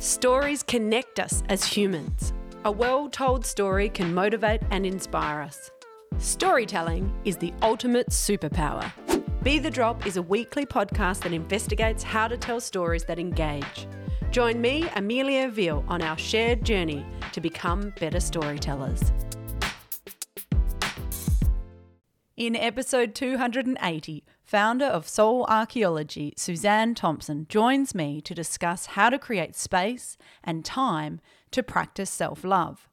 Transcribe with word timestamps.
Stories 0.00 0.62
connect 0.62 1.18
us 1.18 1.42
as 1.48 1.64
humans. 1.64 2.32
A 2.64 2.70
well 2.70 3.08
told 3.08 3.44
story 3.44 3.88
can 3.88 4.14
motivate 4.14 4.62
and 4.70 4.86
inspire 4.86 5.40
us. 5.40 5.72
Storytelling 6.18 7.12
is 7.24 7.36
the 7.36 7.52
ultimate 7.62 8.10
superpower. 8.10 8.92
Be 9.42 9.58
the 9.58 9.72
Drop 9.72 10.06
is 10.06 10.16
a 10.16 10.22
weekly 10.22 10.64
podcast 10.64 11.22
that 11.22 11.32
investigates 11.32 12.04
how 12.04 12.28
to 12.28 12.36
tell 12.36 12.60
stories 12.60 13.02
that 13.06 13.18
engage. 13.18 13.88
Join 14.30 14.60
me, 14.60 14.88
Amelia 14.94 15.48
Veal, 15.48 15.84
on 15.88 16.00
our 16.00 16.16
shared 16.16 16.64
journey 16.64 17.04
to 17.32 17.40
become 17.40 17.92
better 17.98 18.20
storytellers. 18.20 19.02
In 22.36 22.54
episode 22.54 23.16
280, 23.16 24.22
founder 24.48 24.86
of 24.86 25.06
Soul 25.06 25.44
Archaeology, 25.46 26.32
Suzanne 26.34 26.94
Thompson, 26.94 27.44
joins 27.50 27.94
me 27.94 28.22
to 28.22 28.34
discuss 28.34 28.86
how 28.86 29.10
to 29.10 29.18
create 29.18 29.54
space 29.54 30.16
and 30.42 30.64
time 30.64 31.20
to 31.50 31.62
practice 31.62 32.08
self 32.08 32.42
love. 32.44 32.88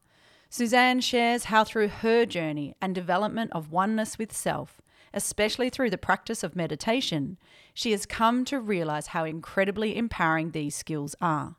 Suzanne 0.49 0.99
shares 0.99 1.45
how, 1.45 1.63
through 1.63 1.87
her 1.87 2.25
journey 2.25 2.75
and 2.81 2.93
development 2.93 3.51
of 3.53 3.71
oneness 3.71 4.17
with 4.17 4.35
self, 4.35 4.81
especially 5.13 5.69
through 5.69 5.89
the 5.89 5.97
practice 5.97 6.43
of 6.43 6.57
meditation, 6.57 7.37
she 7.73 7.91
has 7.91 8.05
come 8.05 8.43
to 8.43 8.59
realize 8.59 9.07
how 9.07 9.23
incredibly 9.23 9.95
empowering 9.95 10.51
these 10.51 10.75
skills 10.75 11.15
are. 11.21 11.55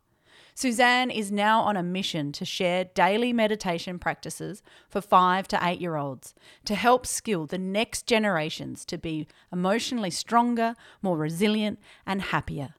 Suzanne 0.59 1.11
is 1.11 1.31
now 1.31 1.61
on 1.61 1.77
a 1.77 1.83
mission 1.83 2.33
to 2.33 2.47
share 2.47 2.85
daily 2.85 3.31
meditation 3.31 3.99
practices 3.99 4.63
for 4.89 5.03
five 5.03 5.47
to 5.47 5.59
eight 5.61 5.83
year 5.83 5.97
olds 5.97 6.35
to 6.65 6.75
help 6.75 7.07
skill 7.07 7.45
the 7.45 7.59
next 7.59 8.07
generations 8.07 8.87
to 8.87 8.97
be 8.97 9.27
emotionally 9.53 10.09
stronger, 10.09 10.75
more 11.03 11.19
resilient, 11.19 11.79
and 12.07 12.23
happier. 12.23 12.75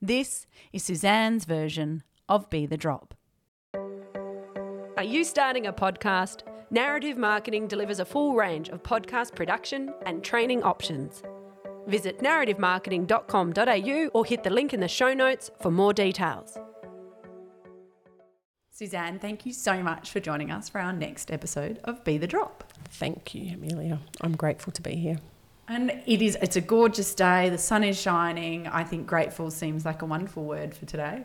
This 0.00 0.46
is 0.72 0.82
Suzanne's 0.84 1.44
version 1.44 2.02
of 2.30 2.48
Be 2.48 2.64
the 2.64 2.78
Drop. 2.78 3.14
Are 4.96 5.04
you 5.04 5.22
starting 5.22 5.66
a 5.66 5.72
podcast? 5.72 6.44
Narrative 6.70 7.18
Marketing 7.18 7.68
delivers 7.68 8.00
a 8.00 8.06
full 8.06 8.36
range 8.36 8.70
of 8.70 8.82
podcast 8.82 9.34
production 9.34 9.92
and 10.06 10.24
training 10.24 10.62
options. 10.62 11.22
Visit 11.88 12.20
narrativemarketing.com.au 12.20 14.06
or 14.14 14.24
hit 14.24 14.44
the 14.44 14.50
link 14.50 14.72
in 14.72 14.80
the 14.80 14.88
show 14.88 15.12
notes 15.12 15.50
for 15.60 15.70
more 15.70 15.92
details. 15.92 16.56
Suzanne, 18.78 19.18
thank 19.18 19.44
you 19.44 19.52
so 19.52 19.82
much 19.82 20.12
for 20.12 20.20
joining 20.20 20.52
us 20.52 20.68
for 20.68 20.80
our 20.80 20.92
next 20.92 21.32
episode 21.32 21.80
of 21.82 22.04
Be 22.04 22.16
the 22.16 22.28
Drop. 22.28 22.62
Thank 22.90 23.34
you, 23.34 23.54
Amelia. 23.54 23.98
I'm 24.20 24.36
grateful 24.36 24.72
to 24.72 24.80
be 24.80 24.94
here. 24.94 25.18
And 25.66 26.00
it 26.06 26.22
is 26.22 26.38
it's 26.40 26.54
a 26.54 26.60
gorgeous 26.60 27.12
day, 27.12 27.50
the 27.50 27.58
sun 27.58 27.82
is 27.82 28.00
shining. 28.00 28.68
I 28.68 28.84
think 28.84 29.08
grateful 29.08 29.50
seems 29.50 29.84
like 29.84 30.02
a 30.02 30.06
wonderful 30.06 30.44
word 30.44 30.76
for 30.76 30.86
today. 30.86 31.24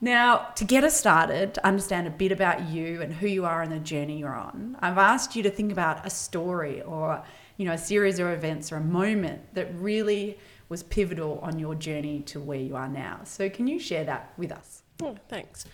Now, 0.00 0.46
to 0.54 0.64
get 0.64 0.82
us 0.82 0.98
started, 0.98 1.52
to 1.52 1.66
understand 1.66 2.06
a 2.06 2.10
bit 2.10 2.32
about 2.32 2.70
you 2.70 3.02
and 3.02 3.12
who 3.12 3.26
you 3.26 3.44
are 3.44 3.60
and 3.60 3.70
the 3.70 3.80
journey 3.80 4.20
you're 4.20 4.34
on, 4.34 4.78
I've 4.80 4.96
asked 4.96 5.36
you 5.36 5.42
to 5.42 5.50
think 5.50 5.70
about 5.70 6.06
a 6.06 6.10
story 6.10 6.80
or 6.80 7.22
you 7.58 7.66
know 7.66 7.72
a 7.72 7.78
series 7.78 8.18
of 8.18 8.28
events 8.28 8.72
or 8.72 8.76
a 8.76 8.80
moment 8.80 9.42
that 9.52 9.68
really 9.74 10.38
was 10.70 10.84
pivotal 10.84 11.38
on 11.40 11.58
your 11.58 11.74
journey 11.74 12.20
to 12.20 12.40
where 12.40 12.60
you 12.60 12.76
are 12.76 12.88
now. 12.88 13.20
So 13.24 13.50
can 13.50 13.66
you 13.66 13.78
share 13.78 14.04
that 14.04 14.32
with 14.38 14.52
us? 14.52 14.84
Oh, 15.02 15.16
thanks. 15.28 15.66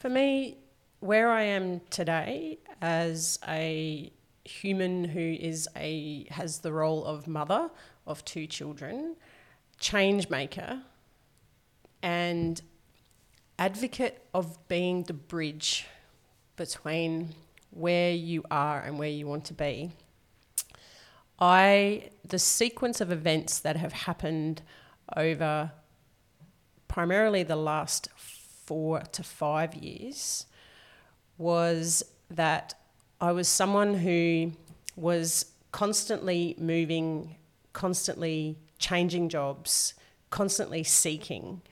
For 0.00 0.08
me, 0.08 0.56
where 1.00 1.30
I 1.30 1.42
am 1.42 1.82
today 1.90 2.58
as 2.80 3.38
a 3.46 4.10
human 4.46 5.04
who 5.04 5.20
is 5.20 5.68
a 5.76 6.26
has 6.30 6.60
the 6.60 6.72
role 6.72 7.04
of 7.04 7.28
mother 7.28 7.70
of 8.06 8.24
two 8.24 8.46
children, 8.46 9.16
change 9.78 10.30
maker, 10.30 10.80
and 12.02 12.62
advocate 13.58 14.22
of 14.32 14.66
being 14.68 15.02
the 15.02 15.12
bridge 15.12 15.86
between 16.56 17.34
where 17.70 18.12
you 18.12 18.42
are 18.50 18.80
and 18.80 18.98
where 18.98 19.10
you 19.10 19.26
want 19.26 19.44
to 19.44 19.54
be. 19.54 19.90
I 21.38 22.08
the 22.24 22.38
sequence 22.38 23.02
of 23.02 23.12
events 23.12 23.58
that 23.58 23.76
have 23.76 23.92
happened 23.92 24.62
over 25.14 25.72
primarily 26.88 27.42
the 27.42 27.56
last 27.56 28.08
four 28.70 29.00
to 29.00 29.24
five 29.24 29.74
years 29.74 30.46
was 31.38 32.04
that 32.30 32.72
I 33.20 33.32
was 33.32 33.48
someone 33.48 33.94
who 33.94 34.52
was 34.94 35.46
constantly 35.72 36.54
moving, 36.56 37.34
constantly 37.72 38.58
changing 38.78 39.28
jobs, 39.28 39.94
constantly 40.30 40.84
seeking, 40.84 41.62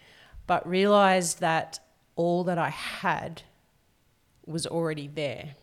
but 0.48 0.68
realized 0.68 1.38
that 1.38 1.78
all 2.16 2.42
that 2.42 2.58
I 2.58 2.70
had 2.70 3.42
was 4.44 4.66
already 4.66 5.06
there 5.06 5.54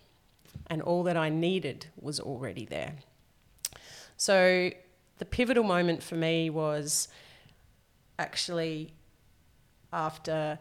and 0.67 0.81
all 0.81 1.03
that 1.03 1.17
I 1.17 1.27
needed 1.27 1.87
was 1.99 2.17
already 2.17 2.63
there. 2.63 2.95
So 4.15 4.71
the 5.17 5.25
pivotal 5.25 5.65
moment 5.65 6.01
for 6.01 6.15
me 6.15 6.49
was 6.49 7.09
actually 8.17 8.93
after 9.91 10.59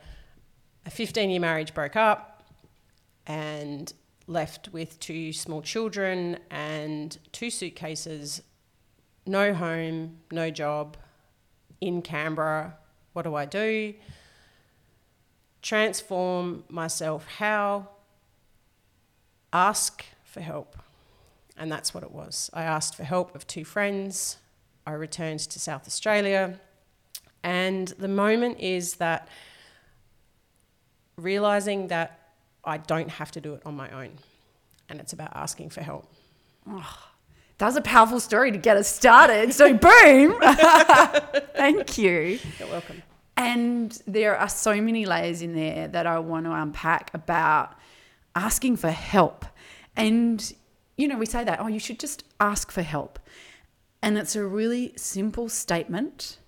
a 0.86 0.90
15 0.90 1.30
year 1.30 1.40
marriage 1.40 1.74
broke 1.74 1.96
up 1.96 2.42
and 3.26 3.92
left 4.26 4.72
with 4.72 4.98
two 5.00 5.32
small 5.32 5.62
children 5.62 6.38
and 6.50 7.18
two 7.32 7.50
suitcases, 7.50 8.42
no 9.26 9.54
home, 9.54 10.18
no 10.30 10.50
job, 10.50 10.96
in 11.80 12.02
Canberra. 12.02 12.76
What 13.12 13.22
do 13.22 13.34
I 13.34 13.44
do? 13.44 13.94
Transform 15.62 16.64
myself. 16.68 17.26
How? 17.38 17.88
Ask 19.52 20.04
for 20.24 20.40
help. 20.40 20.76
And 21.56 21.70
that's 21.70 21.94
what 21.94 22.02
it 22.02 22.10
was. 22.10 22.50
I 22.52 22.64
asked 22.64 22.96
for 22.96 23.04
help 23.04 23.34
of 23.34 23.46
two 23.46 23.64
friends. 23.64 24.38
I 24.86 24.92
returned 24.92 25.40
to 25.40 25.60
South 25.60 25.86
Australia. 25.86 26.58
And 27.42 27.88
the 27.88 28.08
moment 28.08 28.58
is 28.58 28.94
that 28.94 29.28
realizing 31.16 31.88
that 31.88 32.32
I 32.64 32.78
don't 32.78 33.10
have 33.10 33.30
to 33.32 33.40
do 33.40 33.54
it 33.54 33.62
on 33.64 33.76
my 33.76 33.90
own. 33.90 34.12
And 34.88 35.00
it's 35.00 35.12
about 35.12 35.32
asking 35.34 35.70
for 35.70 35.82
help. 35.82 36.12
Oh, 36.68 37.08
that 37.58 37.66
was 37.66 37.76
a 37.76 37.82
powerful 37.82 38.20
story 38.20 38.50
to 38.52 38.58
get 38.58 38.76
us 38.76 38.88
started. 38.88 39.52
So, 39.52 39.72
boom. 39.72 40.36
Thank 41.54 41.98
you. 41.98 42.38
You're 42.58 42.68
welcome. 42.68 43.02
And 43.36 44.00
there 44.06 44.36
are 44.36 44.48
so 44.48 44.80
many 44.80 45.06
layers 45.06 45.42
in 45.42 45.54
there 45.54 45.88
that 45.88 46.06
I 46.06 46.18
want 46.18 46.46
to 46.46 46.52
unpack 46.52 47.12
about 47.14 47.74
asking 48.34 48.76
for 48.76 48.90
help. 48.90 49.44
And, 49.96 50.52
you 50.96 51.08
know, 51.08 51.18
we 51.18 51.26
say 51.26 51.44
that, 51.44 51.60
oh, 51.60 51.66
you 51.66 51.78
should 51.78 51.98
just 51.98 52.24
ask 52.40 52.70
for 52.70 52.82
help. 52.82 53.18
And 54.02 54.18
it's 54.18 54.36
a 54.36 54.44
really 54.44 54.92
simple 54.96 55.48
statement, 55.48 56.38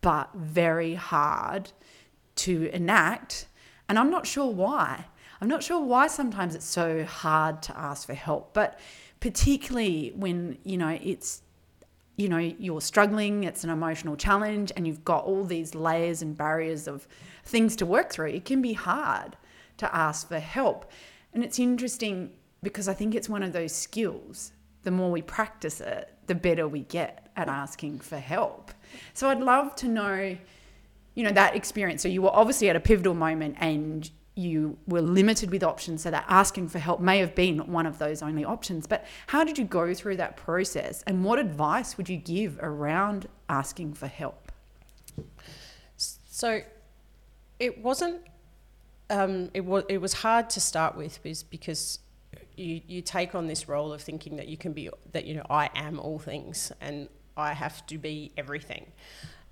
but 0.00 0.30
very 0.34 0.94
hard 0.94 1.70
to 2.36 2.70
enact 2.72 3.46
and 3.92 3.98
I'm 3.98 4.08
not 4.08 4.26
sure 4.26 4.50
why. 4.50 5.04
I'm 5.42 5.48
not 5.48 5.62
sure 5.62 5.84
why 5.84 6.06
sometimes 6.06 6.54
it's 6.54 6.64
so 6.64 7.04
hard 7.04 7.60
to 7.64 7.78
ask 7.78 8.06
for 8.06 8.14
help, 8.14 8.54
but 8.54 8.80
particularly 9.20 10.14
when, 10.16 10.56
you 10.64 10.78
know, 10.78 10.98
it's 11.02 11.42
you 12.16 12.30
know, 12.30 12.38
you're 12.38 12.80
struggling, 12.80 13.44
it's 13.44 13.64
an 13.64 13.68
emotional 13.68 14.16
challenge 14.16 14.72
and 14.74 14.86
you've 14.86 15.04
got 15.04 15.24
all 15.24 15.44
these 15.44 15.74
layers 15.74 16.22
and 16.22 16.38
barriers 16.38 16.88
of 16.88 17.06
things 17.44 17.76
to 17.76 17.84
work 17.84 18.10
through. 18.10 18.28
It 18.28 18.46
can 18.46 18.62
be 18.62 18.72
hard 18.72 19.36
to 19.76 19.94
ask 19.94 20.26
for 20.26 20.38
help. 20.38 20.90
And 21.34 21.44
it's 21.44 21.58
interesting 21.58 22.32
because 22.62 22.88
I 22.88 22.94
think 22.94 23.14
it's 23.14 23.28
one 23.28 23.42
of 23.42 23.52
those 23.52 23.74
skills. 23.74 24.52
The 24.84 24.90
more 24.90 25.10
we 25.10 25.20
practice 25.20 25.82
it, 25.82 26.14
the 26.28 26.34
better 26.34 26.66
we 26.66 26.80
get 26.80 27.28
at 27.36 27.50
asking 27.50 27.98
for 27.98 28.16
help. 28.16 28.70
So 29.12 29.28
I'd 29.28 29.40
love 29.40 29.76
to 29.76 29.88
know 29.88 30.38
you 31.14 31.24
know, 31.24 31.32
that 31.32 31.54
experience. 31.56 32.02
So 32.02 32.08
you 32.08 32.22
were 32.22 32.34
obviously 32.34 32.68
at 32.68 32.76
a 32.76 32.80
pivotal 32.80 33.14
moment 33.14 33.56
and 33.60 34.10
you 34.34 34.78
were 34.86 35.02
limited 35.02 35.50
with 35.50 35.62
options. 35.62 36.02
So 36.02 36.10
that 36.10 36.24
asking 36.28 36.68
for 36.68 36.78
help 36.78 37.00
may 37.00 37.18
have 37.18 37.34
been 37.34 37.58
one 37.70 37.86
of 37.86 37.98
those 37.98 38.22
only 38.22 38.44
options. 38.44 38.86
But 38.86 39.04
how 39.26 39.44
did 39.44 39.58
you 39.58 39.64
go 39.64 39.92
through 39.92 40.16
that 40.16 40.36
process? 40.36 41.02
And 41.06 41.24
what 41.24 41.38
advice 41.38 41.96
would 41.96 42.08
you 42.08 42.16
give 42.16 42.58
around 42.62 43.28
asking 43.48 43.94
for 43.94 44.06
help? 44.06 44.50
So 45.96 46.62
it 47.58 47.78
wasn't 47.82 48.22
um, 49.10 49.50
it 49.52 49.64
was 49.64 49.84
it 49.88 49.98
was 49.98 50.14
hard 50.14 50.48
to 50.50 50.60
start 50.60 50.96
with 50.96 51.22
because 51.50 51.98
you 52.56 52.80
you 52.86 53.02
take 53.02 53.34
on 53.34 53.46
this 53.46 53.68
role 53.68 53.92
of 53.92 54.00
thinking 54.00 54.36
that 54.36 54.48
you 54.48 54.56
can 54.56 54.72
be 54.72 54.88
that 55.12 55.26
you 55.26 55.34
know 55.34 55.46
I 55.50 55.68
am 55.74 56.00
all 56.00 56.18
things 56.18 56.72
and 56.80 57.08
I 57.36 57.52
have 57.52 57.86
to 57.86 57.98
be 57.98 58.32
everything. 58.36 58.86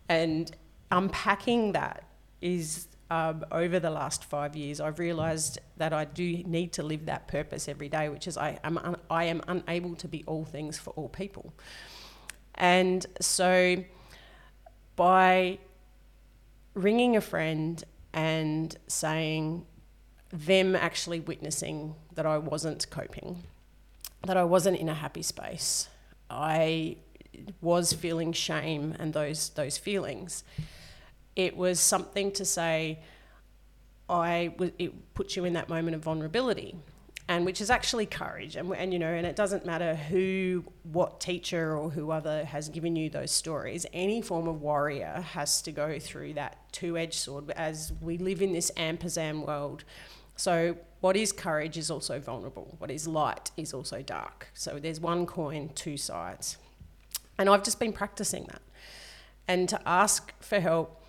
And 0.08 0.50
unpacking 0.90 1.72
that 1.72 2.04
is 2.40 2.88
um, 3.10 3.44
over 3.50 3.80
the 3.80 3.90
last 3.90 4.24
five 4.24 4.54
years, 4.54 4.80
I've 4.80 4.98
realised 4.98 5.58
that 5.76 5.92
I 5.92 6.04
do 6.04 6.42
need 6.44 6.72
to 6.74 6.82
live 6.82 7.06
that 7.06 7.26
purpose 7.26 7.68
every 7.68 7.88
day, 7.88 8.08
which 8.08 8.26
is 8.26 8.36
I 8.36 8.58
am 8.62 8.78
un- 8.78 9.00
I 9.10 9.24
am 9.24 9.42
unable 9.48 9.96
to 9.96 10.08
be 10.08 10.22
all 10.26 10.44
things 10.44 10.78
for 10.78 10.90
all 10.90 11.08
people, 11.08 11.52
and 12.54 13.04
so 13.20 13.84
by 14.96 15.58
ringing 16.74 17.16
a 17.16 17.20
friend 17.20 17.82
and 18.12 18.76
saying, 18.86 19.66
them 20.32 20.76
actually 20.76 21.20
witnessing 21.20 21.94
that 22.14 22.26
I 22.26 22.38
wasn't 22.38 22.88
coping, 22.90 23.42
that 24.24 24.36
I 24.36 24.44
wasn't 24.44 24.78
in 24.78 24.88
a 24.88 24.94
happy 24.94 25.22
space. 25.22 25.88
I 26.28 26.96
was 27.60 27.92
feeling 27.92 28.32
shame 28.32 28.94
and 28.98 29.12
those 29.12 29.50
those 29.50 29.78
feelings. 29.78 30.44
It 31.46 31.56
was 31.56 31.80
something 31.80 32.32
to 32.32 32.44
say. 32.44 32.98
I 34.10 34.52
it 34.78 35.14
puts 35.14 35.36
you 35.36 35.46
in 35.46 35.54
that 35.54 35.68
moment 35.68 35.94
of 35.94 36.02
vulnerability, 36.02 36.76
and 37.28 37.46
which 37.46 37.60
is 37.60 37.70
actually 37.70 38.06
courage. 38.06 38.56
And, 38.56 38.70
and 38.74 38.92
you 38.92 38.98
know, 38.98 39.06
and 39.06 39.26
it 39.26 39.36
doesn't 39.36 39.64
matter 39.64 39.94
who, 39.94 40.64
what 40.82 41.18
teacher 41.20 41.76
or 41.78 41.88
who 41.90 42.10
other 42.10 42.44
has 42.44 42.68
given 42.68 42.94
you 42.94 43.08
those 43.08 43.30
stories. 43.30 43.86
Any 43.94 44.20
form 44.20 44.48
of 44.48 44.60
warrior 44.60 45.24
has 45.32 45.62
to 45.62 45.72
go 45.72 45.98
through 45.98 46.34
that 46.34 46.58
two-edged 46.72 47.14
sword. 47.14 47.50
As 47.52 47.92
we 48.02 48.18
live 48.18 48.42
in 48.42 48.52
this 48.52 48.70
ampersand 48.76 49.46
world, 49.46 49.84
so 50.36 50.76
what 51.00 51.16
is 51.16 51.32
courage 51.32 51.78
is 51.78 51.90
also 51.90 52.18
vulnerable. 52.20 52.74
What 52.78 52.90
is 52.90 53.06
light 53.06 53.50
is 53.56 53.72
also 53.72 54.02
dark. 54.02 54.48
So 54.52 54.78
there's 54.78 55.00
one 55.00 55.24
coin, 55.24 55.70
two 55.74 55.96
sides. 55.96 56.58
And 57.38 57.48
I've 57.48 57.64
just 57.64 57.78
been 57.78 57.94
practicing 57.94 58.44
that. 58.52 58.62
And 59.48 59.68
to 59.70 59.80
ask 59.88 60.34
for 60.42 60.60
help 60.60 60.99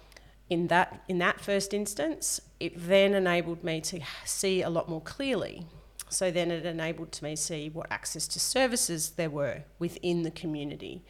in 0.51 0.67
that 0.67 1.01
in 1.07 1.17
that 1.19 1.39
first 1.39 1.73
instance, 1.73 2.41
it 2.59 2.73
then 2.75 3.13
enabled 3.13 3.63
me 3.63 3.79
to 3.81 4.01
see 4.25 4.61
a 4.61 4.69
lot 4.69 4.89
more 4.89 5.01
clearly. 5.01 5.65
So 6.09 6.29
then 6.29 6.51
it 6.51 6.65
enabled 6.65 7.13
to 7.13 7.23
me 7.23 7.37
to 7.37 7.41
see 7.41 7.69
what 7.69 7.87
access 7.89 8.27
to 8.27 8.39
services 8.39 9.11
there 9.11 9.29
were 9.29 9.63
within 9.79 10.23
the 10.23 10.29
community, 10.29 11.03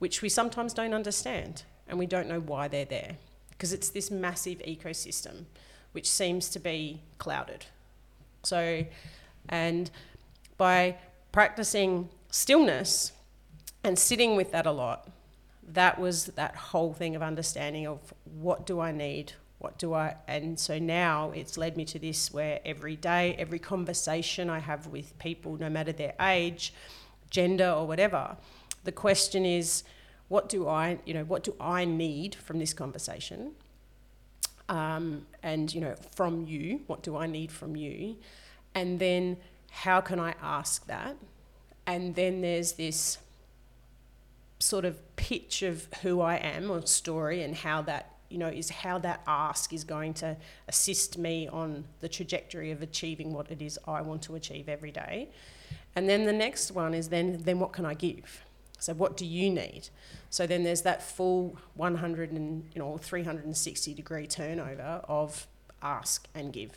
which 0.00 0.20
we 0.20 0.28
sometimes 0.28 0.74
don't 0.74 0.92
understand 0.92 1.62
and 1.86 1.96
we 1.96 2.06
don't 2.06 2.28
know 2.28 2.40
why 2.40 2.66
they're 2.66 2.84
there 2.84 3.16
because 3.50 3.72
it's 3.72 3.88
this 3.88 4.10
massive 4.10 4.58
ecosystem 4.58 5.44
which 5.92 6.10
seems 6.10 6.48
to 6.50 6.58
be 6.58 7.00
clouded. 7.18 7.66
So, 8.42 8.84
and 9.48 9.90
by 10.56 10.96
practicing 11.30 12.08
stillness, 12.30 13.12
and 13.84 13.96
sitting 13.96 14.34
with 14.34 14.50
that 14.50 14.66
a 14.66 14.72
lot, 14.72 15.08
that 15.72 15.98
was 15.98 16.26
that 16.26 16.56
whole 16.56 16.92
thing 16.92 17.14
of 17.16 17.22
understanding 17.22 17.86
of 17.86 17.98
what 18.24 18.66
do 18.66 18.80
I 18.80 18.92
need, 18.92 19.32
what 19.58 19.78
do 19.78 19.94
I, 19.94 20.16
and 20.26 20.58
so 20.58 20.78
now 20.78 21.30
it's 21.32 21.58
led 21.58 21.76
me 21.76 21.84
to 21.86 21.98
this 21.98 22.32
where 22.32 22.60
every 22.64 22.96
day, 22.96 23.34
every 23.38 23.58
conversation 23.58 24.48
I 24.48 24.60
have 24.60 24.86
with 24.86 25.18
people, 25.18 25.56
no 25.58 25.68
matter 25.68 25.92
their 25.92 26.14
age, 26.20 26.72
gender, 27.30 27.70
or 27.70 27.86
whatever, 27.86 28.36
the 28.84 28.92
question 28.92 29.44
is, 29.44 29.84
what 30.28 30.48
do 30.48 30.68
I, 30.68 30.98
you 31.04 31.14
know, 31.14 31.24
what 31.24 31.42
do 31.42 31.54
I 31.60 31.84
need 31.84 32.34
from 32.34 32.58
this 32.58 32.72
conversation? 32.72 33.52
Um, 34.68 35.26
and 35.42 35.72
you 35.74 35.80
know, 35.80 35.94
from 36.14 36.46
you, 36.46 36.82
what 36.86 37.02
do 37.02 37.16
I 37.16 37.26
need 37.26 37.50
from 37.50 37.76
you? 37.76 38.16
And 38.74 38.98
then 38.98 39.38
how 39.70 40.00
can 40.00 40.20
I 40.20 40.34
ask 40.42 40.86
that? 40.86 41.16
And 41.86 42.14
then 42.14 42.42
there's 42.42 42.72
this 42.72 43.18
sort 44.58 44.84
of 44.84 45.16
pitch 45.16 45.62
of 45.62 45.88
who 46.02 46.20
I 46.20 46.36
am 46.36 46.70
or 46.70 46.84
story 46.86 47.42
and 47.42 47.54
how 47.54 47.82
that 47.82 48.14
you 48.28 48.38
know 48.38 48.48
is 48.48 48.68
how 48.68 48.98
that 48.98 49.22
ask 49.26 49.72
is 49.72 49.84
going 49.84 50.14
to 50.14 50.36
assist 50.68 51.16
me 51.16 51.48
on 51.48 51.84
the 52.00 52.08
trajectory 52.08 52.70
of 52.70 52.82
achieving 52.82 53.32
what 53.32 53.50
it 53.50 53.62
is 53.62 53.78
I 53.86 54.02
want 54.02 54.22
to 54.22 54.34
achieve 54.34 54.68
every 54.68 54.90
day. 54.90 55.30
And 55.96 56.08
then 56.08 56.26
the 56.26 56.32
next 56.32 56.72
one 56.72 56.94
is 56.94 57.08
then 57.08 57.38
then 57.42 57.58
what 57.58 57.72
can 57.72 57.86
I 57.86 57.94
give? 57.94 58.42
So 58.78 58.94
what 58.94 59.16
do 59.16 59.26
you 59.26 59.50
need? 59.50 59.88
So 60.30 60.46
then 60.46 60.62
there's 60.62 60.82
that 60.82 61.02
full 61.02 61.56
100 61.74 62.30
and 62.32 62.64
you 62.74 62.78
know 62.80 62.98
360 62.98 63.94
degree 63.94 64.26
turnover 64.26 65.02
of 65.08 65.46
ask 65.82 66.28
and 66.34 66.52
give 66.52 66.72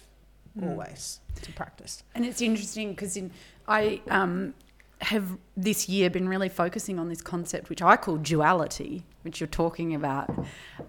mm. 0.57 0.69
always 0.69 1.19
to 1.41 1.51
practice. 1.53 2.03
And 2.15 2.25
it's 2.25 2.41
interesting 2.41 2.91
because 2.91 3.17
in 3.17 3.31
I 3.67 4.01
um, 4.09 4.53
have 5.01 5.37
this 5.57 5.89
year 5.89 6.09
been 6.09 6.29
really 6.29 6.49
focusing 6.49 6.99
on 6.99 7.09
this 7.09 7.21
concept, 7.21 7.69
which 7.69 7.81
I 7.81 7.97
call 7.97 8.17
duality, 8.17 9.03
which 9.23 9.39
you're 9.39 9.47
talking 9.47 9.95
about, 9.95 10.29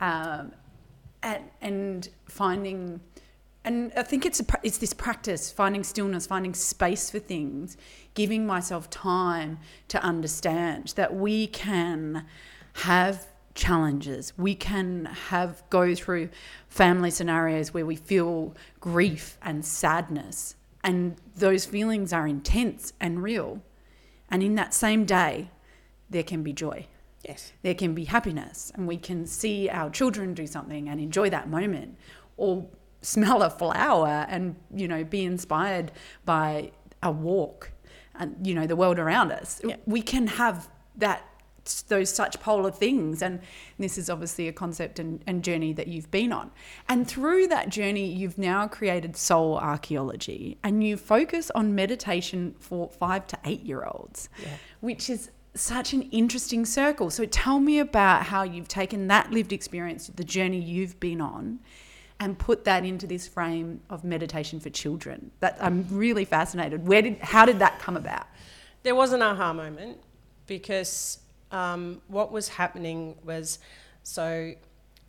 um, 0.00 0.53
and, 1.23 1.44
and 1.61 2.09
finding, 2.26 3.00
and 3.64 3.93
I 3.97 4.03
think 4.03 4.26
it's 4.26 4.41
a, 4.41 4.44
it's 4.62 4.79
this 4.79 4.93
practice, 4.93 5.50
finding 5.50 5.82
stillness, 5.82 6.26
finding 6.26 6.53
space 6.53 7.11
for 7.11 7.20
things, 7.20 7.76
giving 8.14 8.47
myself 8.47 8.91
time 8.91 9.59
to 9.88 10.03
understand 10.03 10.93
that 10.97 11.15
we 11.15 11.47
can 11.47 12.26
have 12.75 13.26
challenges. 13.55 14.32
We 14.37 14.55
can 14.55 15.06
have 15.29 15.62
go 15.70 15.94
through 15.94 16.31
family 16.69 17.11
scenarios 17.11 17.73
where 17.73 17.87
we 17.87 17.97
feel 17.97 18.55
grief 18.81 19.38
and 19.43 19.65
sadness, 19.65 20.56
and 20.85 21.17
those 21.37 21.65
feelings 21.65 22.12
are 22.12 22.26
intense 22.26 22.93
and 23.00 23.23
real 23.23 23.62
and 24.32 24.43
in 24.43 24.56
that 24.56 24.75
same 24.75 25.05
day, 25.05 25.50
there 26.11 26.23
can 26.25 26.43
be 26.43 26.52
joy. 26.52 26.87
Yes. 27.23 27.52
There 27.62 27.75
can 27.75 27.94
be 27.94 28.05
happiness, 28.05 28.73
and 28.75 28.88
we 28.88 28.96
can 28.96 29.26
see 29.26 29.69
our 29.69 29.90
children 29.90 30.34
do 30.34 30.46
something 30.46 30.88
and 30.88 31.00
enjoy 31.00 31.31
that 31.31 31.49
moment, 31.49 31.96
or 32.37 32.67
smell 33.02 33.43
a 33.43 33.50
flower 33.50 34.26
and 34.29 34.56
you 34.75 34.88
know 34.88 35.05
be 35.05 35.25
inspired 35.25 35.90
by 36.25 36.70
a 37.02 37.11
walk 37.11 37.73
and 38.14 38.46
you 38.46 38.55
know 38.55 38.67
the 38.67 38.76
world 38.76 38.99
around 38.99 39.31
us. 39.32 39.61
Yeah. 39.64 39.76
We 39.87 40.02
can 40.02 40.26
have 40.29 40.69
that 40.96 41.25
those 41.88 42.11
such 42.11 42.41
polar 42.41 42.70
things. 42.70 43.23
And 43.23 43.41
this 43.79 43.97
is 43.97 44.11
obviously 44.11 44.49
a 44.49 44.53
concept 44.53 44.99
and, 44.99 45.23
and, 45.26 45.43
journey 45.44 45.73
that 45.73 45.88
you've 45.88 46.11
been 46.11 46.32
on. 46.32 46.50
And 46.88 47.06
through 47.06 47.49
that 47.49 47.69
journey 47.69 48.06
you've 48.06 48.38
now 48.38 48.67
created 48.69 49.17
soul 49.17 49.59
archaeology. 49.59 50.59
And 50.62 50.85
you 50.85 50.97
focus 50.97 51.50
on 51.55 51.75
meditation 51.75 52.55
for 52.59 52.88
five 52.88 53.26
to 53.29 53.38
eight 53.44 53.62
year 53.62 53.85
olds 53.85 54.29
yeah. 54.41 54.49
which 54.81 55.09
is 55.09 55.31
such 55.55 55.93
an 55.93 56.03
interesting 56.11 56.64
circle. 56.64 57.11
So 57.11 57.26
tell 57.26 57.61
me 57.61 57.79
about 57.79 58.25
how 58.25 58.43
you've 58.43 58.69
taken 58.69 59.08
that 59.08 59.31
lived 59.31 59.53
experience 59.53 60.06
the 60.08 60.25
journey 60.25 60.58
you've 60.58 60.99
been 60.99 61.20
on 61.20 61.61
and 62.20 62.38
put 62.38 62.65
that 62.65 62.85
into 62.85 63.06
this 63.06 63.26
frame 63.26 63.81
of 63.91 64.05
meditation 64.05 64.61
for 64.61 64.70
children. 64.70 65.31
That 65.41 65.58
i'm 65.61 65.87
really 65.91 66.25
fascinated. 66.25 66.87
Where 66.87 67.03
did 67.03 67.19
how 67.19 67.44
did 67.44 67.58
that 67.58 67.79
come 67.81 67.97
about? 67.97 68.26
There 68.82 68.94
was 68.94 69.12
an 69.12 69.23
aha 69.23 69.53
moment 69.53 69.99
because 70.47 71.19
um, 71.53 72.01
what 72.09 72.33
was 72.33 72.49
happening 72.49 73.17
was 73.25 73.59
so 74.03 74.55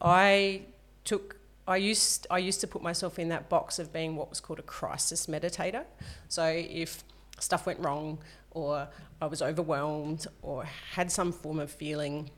I 0.01 0.61
took 1.05 1.37
I 1.67 1.77
used 1.77 2.27
I 2.29 2.37
used 2.37 2.61
to 2.61 2.67
put 2.67 2.83
myself 2.83 3.17
in 3.17 3.29
that 3.29 3.49
box 3.49 3.79
of 3.79 3.91
being 3.93 4.15
what 4.15 4.29
was 4.29 4.39
called 4.39 4.59
a 4.59 4.63
crisis 4.63 5.27
meditator. 5.27 5.85
So 6.27 6.45
if 6.45 7.03
stuff 7.39 7.65
went 7.65 7.79
wrong 7.79 8.19
or 8.51 8.87
I 9.21 9.25
was 9.25 9.41
overwhelmed 9.41 10.27
or 10.41 10.65
had 10.91 11.11
some 11.11 11.31
form 11.31 11.59
of 11.59 11.71
feeling 11.71 12.29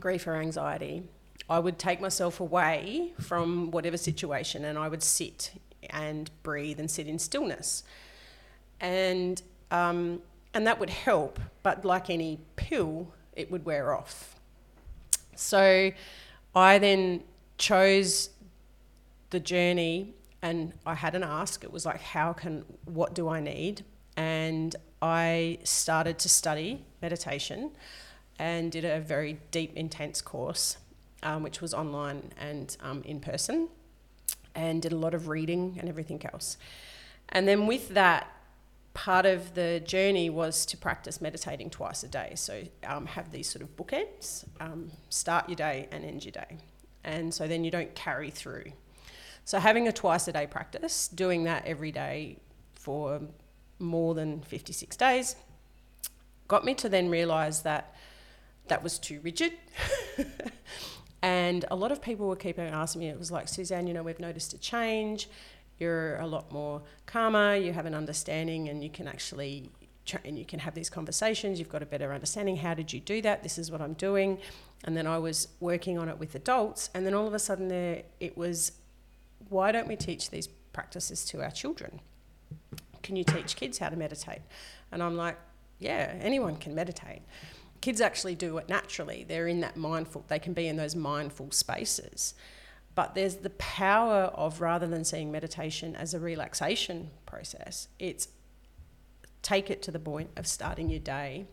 grief 0.00 0.26
or 0.26 0.36
anxiety, 0.36 1.04
I 1.48 1.58
would 1.58 1.78
take 1.78 2.00
myself 2.00 2.40
away 2.40 3.12
from 3.20 3.70
whatever 3.70 3.98
situation 3.98 4.64
and 4.64 4.78
I 4.78 4.88
would 4.88 5.02
sit 5.02 5.52
and 5.90 6.30
breathe 6.42 6.80
and 6.80 6.90
sit 6.90 7.06
in 7.06 7.18
stillness. 7.18 7.84
And 8.80 9.42
um, 9.70 10.22
and 10.54 10.66
that 10.66 10.78
would 10.78 10.90
help, 10.90 11.40
but 11.62 11.84
like 11.84 12.08
any 12.08 12.38
pill, 12.56 13.12
it 13.36 13.50
would 13.50 13.64
wear 13.64 13.94
off. 13.94 14.36
So 15.36 15.90
I 16.54 16.78
then 16.78 17.22
chose 17.58 18.30
the 19.30 19.40
journey 19.40 20.14
and 20.42 20.72
I 20.84 20.94
had 20.94 21.14
an 21.14 21.22
ask. 21.22 21.64
It 21.64 21.72
was 21.72 21.86
like, 21.86 22.00
how 22.00 22.32
can, 22.32 22.64
what 22.84 23.14
do 23.14 23.28
I 23.28 23.40
need? 23.40 23.84
And 24.16 24.76
I 25.00 25.58
started 25.64 26.18
to 26.20 26.28
study 26.28 26.84
meditation 27.02 27.70
and 28.38 28.70
did 28.70 28.84
a 28.84 29.00
very 29.00 29.38
deep, 29.50 29.74
intense 29.76 30.20
course, 30.20 30.76
um, 31.22 31.42
which 31.42 31.60
was 31.60 31.72
online 31.74 32.30
and 32.38 32.76
um, 32.80 33.02
in 33.04 33.20
person, 33.20 33.68
and 34.54 34.82
did 34.82 34.92
a 34.92 34.96
lot 34.96 35.14
of 35.14 35.28
reading 35.28 35.76
and 35.78 35.88
everything 35.88 36.24
else. 36.32 36.56
And 37.30 37.48
then 37.48 37.66
with 37.66 37.88
that, 37.90 38.28
part 38.94 39.26
of 39.26 39.54
the 39.54 39.80
journey 39.80 40.30
was 40.30 40.64
to 40.66 40.76
practice 40.76 41.20
meditating 41.20 41.68
twice 41.68 42.04
a 42.04 42.08
day. 42.08 42.32
So 42.36 42.62
um, 42.86 43.06
have 43.06 43.30
these 43.32 43.48
sort 43.48 43.62
of 43.62 43.76
bookends, 43.76 44.44
um, 44.60 44.90
start 45.10 45.48
your 45.48 45.56
day 45.56 45.88
and 45.90 46.04
end 46.04 46.24
your 46.24 46.32
day. 46.32 46.58
And 47.02 47.34
so 47.34 47.46
then 47.46 47.64
you 47.64 47.70
don't 47.70 47.94
carry 47.94 48.30
through. 48.30 48.72
So 49.44 49.58
having 49.58 49.88
a 49.88 49.92
twice 49.92 50.26
a 50.28 50.32
day 50.32 50.46
practice, 50.46 51.08
doing 51.08 51.44
that 51.44 51.66
every 51.66 51.92
day 51.92 52.38
for 52.72 53.20
more 53.78 54.14
than 54.14 54.40
56 54.42 54.96
days, 54.96 55.36
got 56.46 56.64
me 56.64 56.74
to 56.74 56.88
then 56.88 57.10
realize 57.10 57.62
that 57.62 57.94
that 58.68 58.82
was 58.82 58.98
too 58.98 59.20
rigid. 59.22 59.52
and 61.22 61.64
a 61.70 61.76
lot 61.76 61.90
of 61.90 62.00
people 62.00 62.28
were 62.28 62.36
keeping 62.36 62.68
asking 62.68 63.00
me, 63.00 63.08
it 63.08 63.18
was 63.18 63.32
like, 63.32 63.48
Suzanne, 63.48 63.86
you 63.86 63.92
know, 63.92 64.04
we've 64.04 64.20
noticed 64.20 64.54
a 64.54 64.58
change 64.58 65.28
you're 65.78 66.16
a 66.16 66.26
lot 66.26 66.50
more 66.52 66.82
calmer, 67.06 67.56
you 67.56 67.72
have 67.72 67.86
an 67.86 67.94
understanding, 67.94 68.68
and 68.68 68.82
you 68.82 68.90
can 68.90 69.08
actually 69.08 69.70
and 70.24 70.38
you 70.38 70.44
can 70.44 70.58
have 70.58 70.74
these 70.74 70.90
conversations. 70.90 71.58
You've 71.58 71.70
got 71.70 71.82
a 71.82 71.86
better 71.86 72.12
understanding. 72.12 72.56
How 72.56 72.74
did 72.74 72.92
you 72.92 73.00
do 73.00 73.22
that? 73.22 73.42
This 73.42 73.56
is 73.56 73.70
what 73.70 73.80
I'm 73.80 73.94
doing. 73.94 74.38
And 74.84 74.94
then 74.94 75.06
I 75.06 75.16
was 75.16 75.48
working 75.60 75.96
on 75.96 76.10
it 76.10 76.18
with 76.18 76.34
adults, 76.34 76.90
and 76.94 77.06
then 77.06 77.14
all 77.14 77.26
of 77.26 77.32
a 77.34 77.38
sudden, 77.38 77.68
there 77.68 78.02
it 78.20 78.36
was 78.36 78.72
why 79.48 79.72
don't 79.72 79.88
we 79.88 79.96
teach 79.96 80.30
these 80.30 80.48
practices 80.72 81.24
to 81.26 81.42
our 81.42 81.50
children? 81.50 82.00
Can 83.02 83.16
you 83.16 83.24
teach 83.24 83.56
kids 83.56 83.78
how 83.78 83.88
to 83.88 83.96
meditate? 83.96 84.40
And 84.90 85.02
I'm 85.02 85.16
like, 85.16 85.38
yeah, 85.78 86.14
anyone 86.20 86.56
can 86.56 86.74
meditate. 86.74 87.22
Kids 87.80 88.00
actually 88.00 88.34
do 88.34 88.56
it 88.58 88.68
naturally. 88.68 89.24
They're 89.28 89.48
in 89.48 89.60
that 89.60 89.76
mindful, 89.76 90.24
they 90.28 90.38
can 90.38 90.52
be 90.54 90.68
in 90.68 90.76
those 90.76 90.96
mindful 90.96 91.50
spaces. 91.50 92.34
But 92.94 93.14
there's 93.14 93.36
the 93.36 93.50
power 93.50 94.24
of 94.34 94.60
rather 94.60 94.86
than 94.86 95.04
seeing 95.04 95.32
meditation 95.32 95.96
as 95.96 96.14
a 96.14 96.20
relaxation 96.20 97.10
process, 97.26 97.88
it's 97.98 98.28
take 99.42 99.70
it 99.70 99.82
to 99.82 99.90
the 99.90 99.98
point 99.98 100.30
of 100.36 100.46
starting 100.46 100.88
your 100.88 101.00
day 101.00 101.46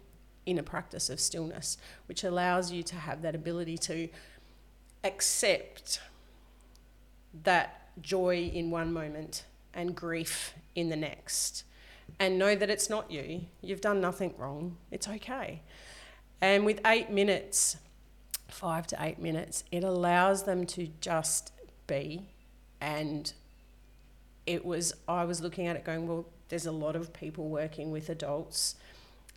in 0.45 0.57
a 0.57 0.63
practice 0.63 1.09
of 1.09 1.19
stillness, 1.19 1.77
which 2.05 2.23
allows 2.23 2.71
you 2.71 2.83
to 2.83 2.95
have 2.95 3.21
that 3.21 3.35
ability 3.35 3.77
to 3.77 4.07
accept 5.03 5.99
that 7.43 7.89
joy 8.01 8.49
in 8.53 8.71
one 8.71 8.93
moment 8.93 9.43
and 9.73 9.95
grief 9.95 10.53
in 10.75 10.89
the 10.89 10.95
next 10.95 11.63
and 12.19 12.37
know 12.37 12.55
that 12.55 12.69
it's 12.69 12.89
not 12.89 13.11
you. 13.11 13.41
You've 13.61 13.81
done 13.81 14.01
nothing 14.01 14.33
wrong. 14.37 14.77
It's 14.91 15.07
okay. 15.07 15.61
And 16.41 16.65
with 16.65 16.79
eight 16.85 17.09
minutes, 17.09 17.77
five 18.53 18.87
to 18.87 18.97
eight 18.99 19.19
minutes, 19.19 19.63
it 19.71 19.83
allows 19.83 20.43
them 20.43 20.65
to 20.67 20.89
just 20.99 21.51
be. 21.87 22.29
And 22.79 23.31
it 24.45 24.65
was, 24.65 24.93
I 25.07 25.23
was 25.25 25.41
looking 25.41 25.67
at 25.67 25.75
it 25.75 25.83
going, 25.83 26.07
well, 26.07 26.25
there's 26.49 26.65
a 26.65 26.71
lot 26.71 26.95
of 26.95 27.13
people 27.13 27.49
working 27.49 27.91
with 27.91 28.09
adults, 28.09 28.75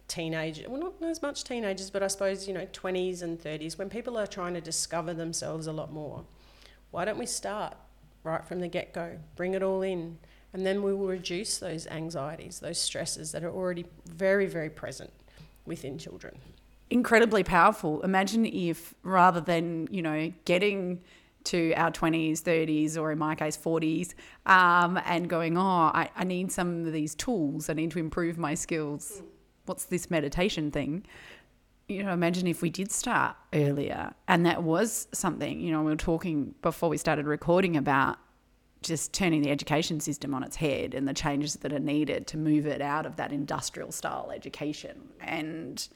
teenagers, 0.09 0.67
well, 0.69 0.93
not 1.01 1.11
as 1.11 1.23
much 1.23 1.45
teenagers, 1.45 1.91
but 1.91 2.03
I 2.03 2.09
suppose, 2.09 2.49
you 2.49 2.55
know, 2.55 2.67
20s 2.67 3.23
and 3.23 3.39
30s, 3.41 3.79
when 3.79 3.89
people 3.89 4.19
are 4.19 4.27
trying 4.27 4.55
to 4.55 4.61
discover 4.61 5.15
themselves 5.15 5.67
a 5.67 5.73
lot 5.73 5.93
more. 5.93 6.25
Why 6.91 7.05
don't 7.05 7.19
we 7.19 7.27
start 7.27 7.77
right 8.23 8.45
from 8.45 8.61
the 8.61 8.69
get 8.69 8.93
go? 8.93 9.19
Bring 9.37 9.55
it 9.55 9.63
all 9.63 9.83
in. 9.83 10.19
And 10.53 10.65
then 10.65 10.83
we 10.83 10.95
will 10.95 11.09
reduce 11.09 11.59
those 11.59 11.87
anxieties, 11.89 12.61
those 12.61 12.79
stresses 12.79 13.33
that 13.33 13.43
are 13.43 13.51
already 13.51 13.87
very, 14.07 14.47
very 14.47 14.71
present 14.71 15.11
within 15.67 15.99
children 15.99 16.39
incredibly 16.91 17.43
powerful. 17.43 18.03
Imagine 18.03 18.47
if 18.47 18.95
rather 19.03 19.41
than, 19.41 19.89
you 19.91 20.03
know, 20.03 20.33
getting 20.45 21.01
to 21.45 21.73
our 21.75 21.91
20s, 21.91 22.41
30s, 22.41 22.99
or 22.99 23.13
in 23.13 23.19
my 23.19 23.35
case, 23.35 23.57
40s, 23.57 24.15
um, 24.47 24.99
and 25.05 25.29
going, 25.29 25.59
oh, 25.59 25.91
I, 25.95 26.11
I 26.17 26.25
need 26.25 26.51
some 26.51 26.87
of 26.87 26.93
these 26.93 27.15
tools, 27.15 27.69
I 27.69 27.75
need 27.75 27.91
to 27.93 27.99
improve 27.99 28.39
my 28.39 28.55
skills. 28.55 29.23
What's 29.67 29.85
this 29.85 30.11
meditation 30.11 30.71
thing? 30.71 31.07
You 31.89 32.03
know, 32.03 32.13
imagine 32.13 32.47
if 32.47 32.63
we 32.63 32.71
did 32.71 32.91
start 32.91 33.37
earlier 33.53 34.15
and 34.27 34.47
that 34.47 34.63
was 34.63 35.07
something, 35.13 35.61
you 35.61 35.71
know, 35.71 35.83
we 35.83 35.91
were 35.91 35.97
talking 35.97 36.55
before 36.63 36.89
we 36.89 36.97
started 36.97 37.27
recording 37.27 37.77
about 37.77 38.17
just 38.81 39.13
turning 39.13 39.43
the 39.43 39.51
education 39.51 40.01
system 40.01 40.35
on 40.35 40.43
its 40.43 40.57
head 40.57 40.95
and 40.95 41.07
the 41.07 41.15
changes 41.15 41.57
that 41.57 41.73
are 41.73 41.79
needed 41.79 42.27
to 42.29 42.39
move 42.39 42.67
it 42.67 42.81
out 42.81 43.05
of 43.05 43.17
that 43.17 43.33
industrial 43.33 43.93
style 43.93 44.31
education. 44.35 45.09
And, 45.21 45.87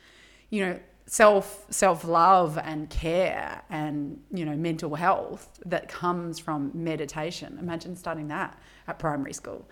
you 0.51 0.65
know, 0.65 0.81
self 1.07 1.65
self 1.71 2.05
love 2.05 2.59
and 2.59 2.91
care 2.91 3.63
and 3.71 4.21
you 4.31 4.45
know 4.45 4.55
mental 4.55 4.95
health 4.95 5.59
that 5.65 5.89
comes 5.89 6.39
from 6.39 6.71
meditation. 6.75 7.57
Imagine 7.61 7.97
starting 7.97 8.29
that 8.29 8.59
at 8.87 8.99
primary 8.99 9.33
school. 9.33 9.67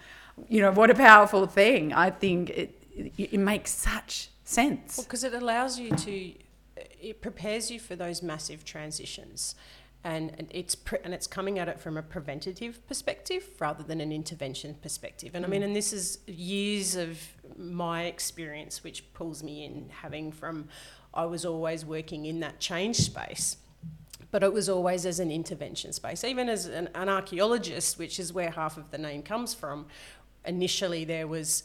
You 0.49 0.62
know 0.62 0.73
what 0.73 0.90
a 0.90 0.95
powerful 0.95 1.47
thing. 1.47 1.92
I 1.92 2.11
think 2.11 2.50
it 2.50 2.83
it, 2.97 3.35
it 3.35 3.38
makes 3.38 3.71
such 3.71 4.30
sense 4.45 4.99
because 5.02 5.23
well, 5.23 5.35
it 5.35 5.42
allows 5.42 5.78
you 5.78 5.90
to 5.90 6.33
it 6.76 7.21
prepares 7.21 7.71
you 7.71 7.78
for 7.78 7.97
those 7.97 8.23
massive 8.23 8.64
transitions 8.64 9.54
and 10.05 10.47
it's 10.50 10.75
pre- 10.75 11.00
and 11.03 11.12
it's 11.12 11.26
coming 11.26 11.59
at 11.59 11.69
it 11.69 11.81
from 11.81 11.97
a 11.97 12.03
preventative 12.03 12.87
perspective 12.87 13.45
rather 13.59 13.83
than 13.83 14.00
an 14.00 14.12
intervention 14.12 14.75
perspective. 14.81 15.35
And 15.35 15.45
I 15.45 15.49
mean, 15.49 15.62
mm. 15.62 15.67
and 15.67 15.76
this 15.76 15.93
is 15.93 16.19
years 16.26 16.95
of 16.95 17.19
my 17.57 18.05
experience 18.05 18.85
which 18.85 19.12
pulls 19.15 19.43
me 19.43 19.65
in, 19.65 19.88
having 19.88 20.31
from 20.33 20.69
I 21.12 21.25
was 21.25 21.45
always 21.45 21.85
working 21.85 22.26
in 22.26 22.41
that 22.41 22.61
change 22.61 22.97
space. 22.97 23.57
But 24.31 24.43
it 24.43 24.53
was 24.53 24.69
always 24.69 25.07
as 25.07 25.21
an 25.21 25.31
intervention 25.31 25.93
space. 25.93 26.25
Even 26.25 26.49
as 26.49 26.67
an, 26.67 26.88
an 26.95 27.09
archaeologist, 27.09 27.99
which 27.99 28.19
is 28.19 28.33
where 28.33 28.50
half 28.50 28.76
of 28.76 28.91
the 28.91 28.99
name 28.99 29.23
comes 29.23 29.55
from, 29.55 29.87
initially 30.45 31.05
there 31.05 31.26
was 31.26 31.62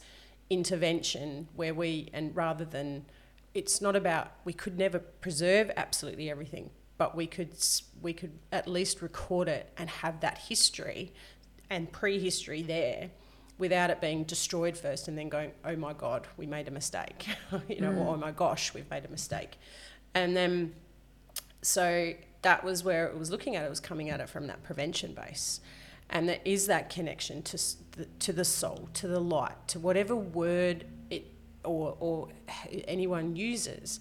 intervention 0.48 1.48
where 1.54 1.74
we, 1.74 2.08
and 2.12 2.34
rather 2.34 2.64
than, 2.64 3.04
it's 3.52 3.80
not 3.80 3.96
about, 3.96 4.32
we 4.44 4.52
could 4.52 4.78
never 4.78 4.98
preserve 4.98 5.70
absolutely 5.76 6.30
everything, 6.30 6.70
but 7.02 7.16
we 7.16 7.26
could 7.26 7.52
we 8.00 8.12
could 8.12 8.30
at 8.52 8.68
least 8.68 9.02
record 9.02 9.48
it 9.48 9.72
and 9.76 9.90
have 9.90 10.20
that 10.20 10.38
history 10.38 11.12
and 11.68 11.90
prehistory 11.90 12.62
there 12.62 13.10
without 13.58 13.90
it 13.90 14.00
being 14.00 14.22
destroyed 14.22 14.78
first 14.78 15.08
and 15.08 15.18
then 15.18 15.28
going 15.28 15.50
oh 15.64 15.74
my 15.74 15.92
god 15.92 16.28
we 16.36 16.46
made 16.46 16.68
a 16.68 16.70
mistake. 16.70 17.26
You 17.68 17.80
know 17.80 17.90
mm. 17.90 18.06
or 18.06 18.14
oh 18.14 18.16
my 18.16 18.30
gosh 18.30 18.72
we've 18.72 18.88
made 18.88 19.04
a 19.04 19.08
mistake. 19.08 19.58
And 20.14 20.36
then 20.36 20.74
so 21.60 22.12
that 22.42 22.62
was 22.62 22.84
where 22.84 23.08
it 23.08 23.18
was 23.18 23.32
looking 23.32 23.56
at 23.56 23.64
it 23.64 23.70
was 23.70 23.80
coming 23.80 24.08
at 24.08 24.20
it 24.20 24.28
from 24.28 24.46
that 24.46 24.62
prevention 24.62 25.12
base. 25.12 25.60
And 26.08 26.28
there 26.28 26.40
is 26.44 26.68
that 26.68 26.88
connection 26.88 27.42
to 27.42 27.56
the, 27.96 28.04
to 28.20 28.32
the 28.32 28.44
soul 28.44 28.90
to 28.94 29.08
the 29.08 29.20
light 29.20 29.58
to 29.72 29.80
whatever 29.80 30.14
word 30.14 30.84
it 31.10 31.26
or 31.64 31.96
or 31.98 32.28
anyone 32.86 33.34
uses 33.34 33.98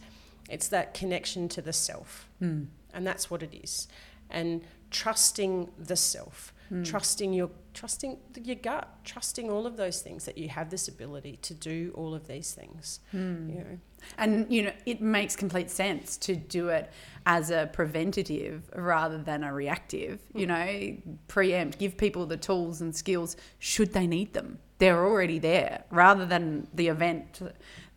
it's 0.50 0.67
that 0.67 0.93
connection 0.93 1.48
to 1.48 1.63
the 1.63 1.74
self. 1.74 2.29
Mm 2.39 2.67
and 2.93 3.05
that's 3.05 3.29
what 3.29 3.43
it 3.43 3.53
is 3.53 3.88
and 4.29 4.62
trusting 4.89 5.69
the 5.77 5.95
self 5.95 6.53
mm. 6.71 6.86
trusting 6.86 7.33
your 7.33 7.50
trusting 7.74 8.17
your 8.43 8.55
gut 8.55 8.89
trusting 9.05 9.50
all 9.50 9.65
of 9.65 9.77
those 9.77 10.01
things 10.01 10.25
that 10.25 10.38
you 10.38 10.50
have 10.50 10.69
this 10.69 10.88
ability 10.88 11.38
to 11.41 11.53
do 11.53 11.91
all 11.95 12.13
of 12.13 12.27
these 12.27 12.53
things 12.53 13.00
mm. 13.13 13.50
you 13.50 13.60
know 13.60 13.79
and 14.17 14.51
you 14.51 14.63
know 14.63 14.71
it 14.86 15.01
makes 15.01 15.36
complete 15.36 15.69
sense 15.69 16.17
to 16.17 16.36
do 16.36 16.69
it 16.69 16.91
as 17.25 17.51
a 17.51 17.69
preventative 17.71 18.69
rather 18.75 19.17
than 19.17 19.43
a 19.43 19.53
reactive 19.53 20.19
mm. 20.33 20.39
you 20.39 20.48
know 20.48 21.17
preempt 21.27 21.79
give 21.79 21.95
people 21.98 22.25
the 22.25 22.38
tools 22.38 22.81
and 22.81 22.95
skills 22.95 23.38
should 23.60 23.93
they 23.93 24.07
need 24.07 24.33
them 24.33 24.60
they're 24.79 25.05
already 25.05 25.39
there 25.39 25.83
rather 25.91 26.25
than 26.25 26.67
the 26.74 26.88
event 26.88 27.39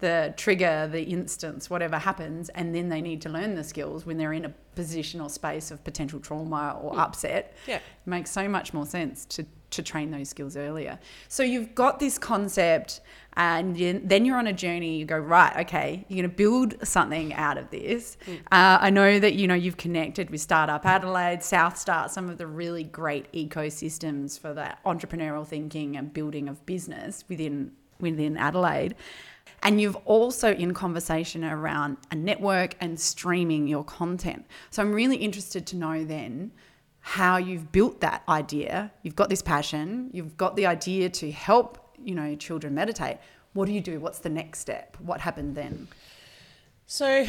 the 0.04 0.34
trigger, 0.36 0.86
the 0.86 1.02
instance, 1.02 1.70
whatever 1.70 1.96
happens, 1.96 2.50
and 2.50 2.74
then 2.74 2.90
they 2.90 3.00
need 3.00 3.22
to 3.22 3.30
learn 3.30 3.54
the 3.54 3.64
skills 3.64 4.04
when 4.04 4.18
they're 4.18 4.34
in 4.34 4.44
a 4.44 4.50
position 4.74 5.18
or 5.18 5.30
space 5.30 5.70
of 5.70 5.82
potential 5.82 6.20
trauma 6.20 6.78
or 6.78 6.92
mm. 6.92 6.98
upset. 6.98 7.54
Yeah. 7.66 7.76
It 7.76 7.82
makes 8.04 8.30
so 8.30 8.46
much 8.46 8.74
more 8.74 8.84
sense 8.84 9.24
to, 9.24 9.46
to 9.70 9.82
train 9.82 10.10
those 10.10 10.28
skills 10.28 10.58
earlier. 10.58 10.98
So 11.28 11.42
you've 11.42 11.74
got 11.74 12.00
this 12.00 12.18
concept, 12.18 13.00
and 13.32 13.74
then 14.06 14.26
you're 14.26 14.36
on 14.36 14.46
a 14.46 14.52
journey. 14.52 14.98
You 14.98 15.06
go 15.06 15.16
right, 15.16 15.56
okay, 15.60 16.04
you're 16.08 16.18
going 16.18 16.30
to 16.30 16.36
build 16.36 16.86
something 16.86 17.32
out 17.32 17.56
of 17.56 17.70
this. 17.70 18.18
Mm. 18.26 18.40
Uh, 18.52 18.78
I 18.82 18.90
know 18.90 19.18
that 19.18 19.32
you 19.32 19.48
know 19.48 19.54
you've 19.54 19.78
connected 19.78 20.28
with 20.28 20.42
Startup 20.42 20.84
Adelaide, 20.84 21.42
South 21.42 21.78
Start, 21.78 22.10
some 22.10 22.28
of 22.28 22.36
the 22.36 22.46
really 22.46 22.84
great 22.84 23.32
ecosystems 23.32 24.38
for 24.38 24.52
that 24.52 24.80
entrepreneurial 24.84 25.46
thinking 25.46 25.96
and 25.96 26.12
building 26.12 26.46
of 26.46 26.66
business 26.66 27.24
within 27.26 27.72
within 28.00 28.36
Adelaide. 28.36 28.94
And 29.62 29.80
you've 29.80 29.96
also 30.04 30.52
in 30.52 30.74
conversation 30.74 31.42
around 31.42 31.96
a 32.10 32.14
network 32.14 32.76
and 32.80 33.00
streaming 33.00 33.66
your 33.66 33.82
content. 33.84 34.44
So 34.70 34.82
I'm 34.82 34.92
really 34.92 35.16
interested 35.16 35.66
to 35.68 35.76
know 35.76 36.04
then 36.04 36.52
how 37.00 37.38
you've 37.38 37.72
built 37.72 38.00
that 38.00 38.22
idea. 38.28 38.92
You've 39.02 39.16
got 39.16 39.30
this 39.30 39.42
passion, 39.42 40.10
you've 40.12 40.36
got 40.36 40.56
the 40.56 40.66
idea 40.66 41.08
to 41.10 41.30
help, 41.30 41.96
you 42.02 42.14
know, 42.14 42.34
children 42.34 42.74
meditate. 42.74 43.18
What 43.54 43.66
do 43.66 43.72
you 43.72 43.80
do? 43.80 44.00
What's 44.00 44.18
the 44.18 44.28
next 44.30 44.58
step? 44.60 44.96
What 45.00 45.20
happened 45.20 45.54
then? 45.54 45.88
So 46.86 47.26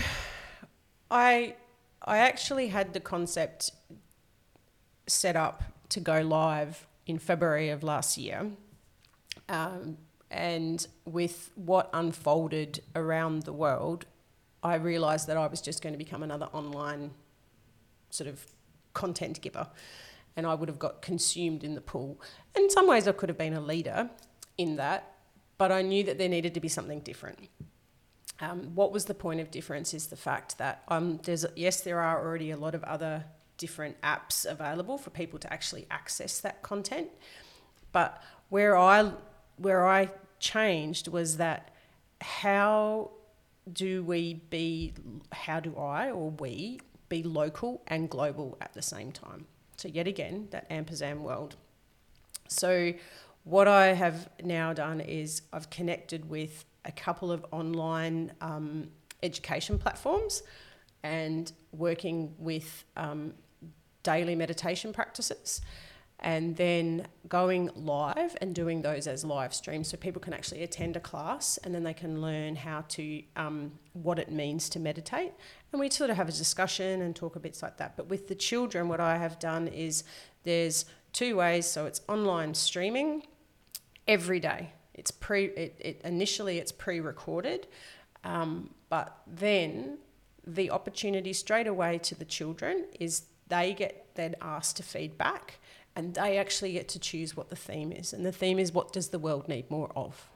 I 1.10 1.56
I 2.02 2.18
actually 2.18 2.68
had 2.68 2.94
the 2.94 3.00
concept 3.00 3.72
set 5.08 5.36
up 5.36 5.64
to 5.90 6.00
go 6.00 6.22
live 6.22 6.88
in 7.06 7.20
February 7.20 7.70
of 7.70 7.84
last 7.84 8.18
year. 8.18 8.52
Um, 9.48 9.98
and 10.36 10.86
with 11.06 11.50
what 11.56 11.90
unfolded 11.94 12.84
around 12.94 13.44
the 13.44 13.54
world, 13.54 14.06
I 14.62 14.76
realised 14.76 15.28
that 15.28 15.38
I 15.38 15.48
was 15.48 15.62
just 15.62 15.82
going 15.82 15.94
to 15.94 15.98
become 15.98 16.24
another 16.24 16.48
online 16.52 17.12
sort 18.10 18.28
of 18.28 18.46
content 18.94 19.42
giver. 19.42 19.68
And 20.36 20.46
I 20.46 20.54
would 20.54 20.68
have 20.68 20.80
got 20.80 21.02
consumed 21.02 21.64
in 21.64 21.76
the 21.76 21.82
pool. 21.82 22.20
In 22.54 22.70
some 22.70 22.86
ways, 22.86 23.08
I 23.08 23.14
could 23.14 23.30
have 23.30 23.38
been 23.38 23.54
a 23.54 23.62
leader 23.62 24.10
in 24.58 24.76
that, 24.76 25.16
but 25.58 25.72
I 25.72 25.82
knew 25.82 26.04
that 26.04 26.18
there 26.18 26.28
needed 26.28 26.54
to 26.56 26.60
be 26.60 26.68
something 26.68 27.00
different. 27.00 27.40
Um, 28.42 28.76
what 28.76 28.92
was 28.92 29.06
the 29.06 29.14
point 29.14 29.40
of 29.40 29.50
difference 29.50 29.94
is 29.94 30.08
the 30.08 30.18
fact 30.18 30.58
that 30.58 30.84
um, 30.90 31.22
there's 31.24 31.46
yes, 31.56 31.80
there 31.80 32.02
are 32.02 32.22
already 32.22 32.52
a 32.52 32.58
lot 32.58 32.76
of 32.76 32.84
other 32.84 33.24
different 33.58 34.02
apps 34.02 34.46
available 34.46 34.98
for 34.98 35.12
people 35.12 35.40
to 35.40 35.54
actually 35.54 35.88
access 35.90 36.42
that 36.42 36.62
content, 36.62 37.08
but 37.94 38.22
where 38.50 38.78
I 38.78 39.14
where 39.58 39.88
I 39.88 40.10
changed 40.40 41.08
was 41.08 41.38
that 41.38 41.72
how 42.22 43.12
do 43.72 44.04
we 44.04 44.36
be, 44.50 44.94
how 45.32 45.60
do 45.60 45.76
I 45.78 46.12
or 46.12 46.30
we 46.32 46.80
be 47.10 47.24
local 47.24 47.82
and 47.88 48.10
global 48.10 48.58
at 48.62 48.74
the 48.74 48.82
same 48.82 49.12
time? 49.12 49.46
So, 49.78 49.88
yet 49.88 50.08
again, 50.08 50.48
that 50.52 50.68
ampersand 50.70 51.24
world. 51.24 51.56
So, 52.48 52.94
what 53.44 53.68
I 53.68 53.88
have 53.88 54.30
now 54.44 54.74
done 54.74 55.02
is 55.02 55.44
I've 55.54 55.70
connected 55.70 56.30
with 56.30 56.66
a 56.86 56.92
couple 56.92 57.32
of 57.32 57.46
online 57.52 58.32
um, 58.42 58.90
education 59.22 59.78
platforms 59.78 60.44
and 61.04 61.52
working 61.72 62.34
with 62.40 62.86
um, 62.98 63.34
daily 64.04 64.36
meditation 64.36 64.94
practices 64.94 65.62
and 66.26 66.56
then 66.58 67.06
going 67.30 67.70
live 67.76 68.36
and 68.42 68.56
doing 68.56 68.82
those 68.82 69.06
as 69.06 69.24
live 69.24 69.54
streams 69.54 69.88
so 69.88 69.96
people 69.96 70.20
can 70.20 70.34
actually 70.34 70.64
attend 70.64 70.98
a 70.98 71.00
class 71.00 71.58
and 71.60 71.74
then 71.74 71.84
they 71.84 71.94
can 71.94 72.20
learn 72.20 72.56
how 72.56 72.84
to 72.90 73.22
um, 73.36 73.72
what 73.94 74.18
it 74.18 74.32
means 74.32 74.68
to 74.68 74.80
meditate. 74.80 75.34
And 75.72 75.80
we 75.80 75.88
sort 75.92 76.10
of 76.10 76.18
have 76.18 76.28
a 76.28 76.32
discussion 76.32 77.04
and 77.04 77.16
talk 77.16 77.36
a 77.36 77.40
bits 77.40 77.62
like 77.62 77.78
that. 77.78 77.96
But 77.96 78.08
with 78.10 78.28
the 78.28 78.34
children 78.34 78.90
what 78.90 79.00
i 79.00 79.18
have 79.18 79.38
done 79.38 79.68
is 79.68 80.04
there's 80.44 80.86
two 81.14 81.36
ways. 81.36 81.68
So 81.68 81.86
it's 81.86 82.02
online 82.10 82.56
streaming 82.56 83.28
every 84.08 84.40
day. 84.40 84.74
It's 84.96 85.12
pre 85.12 85.46
it, 85.46 85.76
it 85.80 86.02
initially 86.04 86.58
it's 86.58 86.72
pre-recorded 86.72 87.68
um, 88.24 88.72
but 88.90 89.20
then 89.28 90.00
the 90.48 90.72
opportunity 90.72 91.34
straight 91.34 91.68
away 91.68 92.00
to 92.00 92.16
the 92.16 92.26
children 92.26 92.86
is 93.00 93.26
they 93.48 93.74
get 93.74 94.08
then 94.16 94.36
asked 94.42 94.78
to 94.78 94.84
feed 94.84 95.18
back 95.18 95.60
and 95.96 96.14
they 96.14 96.38
actually 96.38 96.74
get 96.74 96.88
to 96.90 97.00
choose 97.00 97.38
what 97.38 97.50
the 97.50 97.56
theme 97.56 97.92
is. 97.92 98.14
And 98.14 98.26
the 98.26 98.32
theme 98.32 98.60
is 98.60 98.72
what 98.72 98.92
does 98.92 99.10
the 99.10 99.20
world 99.20 99.48
need 99.48 99.70
more 99.72 99.92
of? 99.96 100.28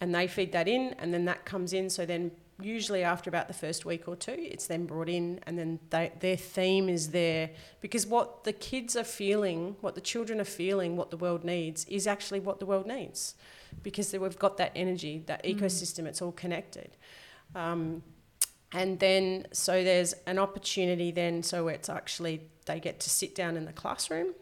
And 0.00 0.14
they 0.14 0.26
feed 0.26 0.52
that 0.52 0.68
in, 0.68 0.94
and 0.98 1.12
then 1.12 1.24
that 1.26 1.44
comes 1.44 1.72
in. 1.72 1.88
So 1.90 2.04
then, 2.04 2.32
usually 2.60 3.02
after 3.02 3.30
about 3.30 3.48
the 3.48 3.54
first 3.54 3.84
week 3.84 4.06
or 4.06 4.14
two, 4.14 4.36
it's 4.36 4.66
then 4.66 4.86
brought 4.86 5.08
in, 5.08 5.40
and 5.46 5.58
then 5.58 5.78
they, 5.90 6.12
their 6.20 6.36
theme 6.36 6.88
is 6.88 7.10
there 7.10 7.50
because 7.80 8.06
what 8.06 8.44
the 8.44 8.52
kids 8.52 8.96
are 8.96 9.04
feeling, 9.04 9.76
what 9.80 9.94
the 9.94 10.00
children 10.00 10.40
are 10.40 10.44
feeling, 10.44 10.96
what 10.96 11.10
the 11.10 11.16
world 11.16 11.44
needs 11.44 11.84
is 11.86 12.06
actually 12.06 12.40
what 12.40 12.60
the 12.60 12.66
world 12.66 12.86
needs 12.86 13.34
because 13.82 14.12
we've 14.12 14.38
got 14.38 14.56
that 14.58 14.72
energy, 14.74 15.22
that 15.26 15.42
mm. 15.42 15.58
ecosystem, 15.58 16.06
it's 16.06 16.22
all 16.22 16.32
connected. 16.32 16.96
Um, 17.54 18.02
and 18.72 18.98
then, 18.98 19.46
so 19.52 19.84
there's 19.84 20.14
an 20.26 20.38
opportunity 20.38 21.10
then, 21.10 21.42
so 21.42 21.68
it's 21.68 21.88
actually 21.88 22.42
they 22.64 22.80
get 22.80 23.00
to 23.00 23.10
sit 23.10 23.34
down 23.34 23.56
in 23.56 23.64
the 23.64 23.72
classroom, 23.72 24.34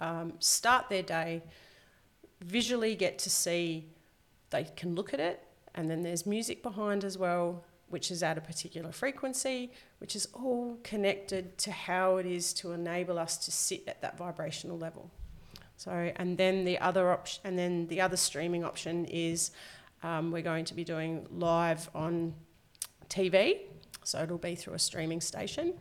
um, 0.00 0.32
start 0.38 0.88
their 0.88 1.02
day, 1.02 1.42
visually 2.40 2.94
get 2.96 3.18
to 3.20 3.30
see, 3.30 3.86
they 4.50 4.64
can 4.76 4.94
look 4.94 5.14
at 5.14 5.20
it, 5.20 5.44
and 5.74 5.90
then 5.90 6.02
there's 6.02 6.26
music 6.26 6.62
behind 6.62 7.04
as 7.04 7.16
well, 7.16 7.64
which 7.88 8.10
is 8.10 8.22
at 8.22 8.38
a 8.38 8.40
particular 8.40 8.92
frequency, 8.92 9.70
which 9.98 10.16
is 10.16 10.26
all 10.32 10.78
connected 10.82 11.58
to 11.58 11.70
how 11.70 12.16
it 12.16 12.26
is 12.26 12.52
to 12.54 12.72
enable 12.72 13.18
us 13.18 13.36
to 13.36 13.50
sit 13.50 13.84
at 13.86 14.00
that 14.00 14.16
vibrational 14.16 14.78
level. 14.78 15.10
So, 15.76 16.12
and 16.16 16.36
then 16.36 16.64
the 16.64 16.78
other 16.78 17.10
option, 17.10 17.40
and 17.44 17.58
then 17.58 17.86
the 17.86 18.00
other 18.00 18.16
streaming 18.16 18.64
option 18.64 19.04
is 19.06 19.50
um, 20.02 20.30
we're 20.30 20.42
going 20.42 20.64
to 20.66 20.74
be 20.74 20.84
doing 20.84 21.26
live 21.30 21.88
on 21.94 22.34
TV, 23.10 23.58
so 24.04 24.22
it'll 24.22 24.38
be 24.38 24.54
through 24.54 24.74
a 24.74 24.78
streaming 24.78 25.20
station, 25.20 25.74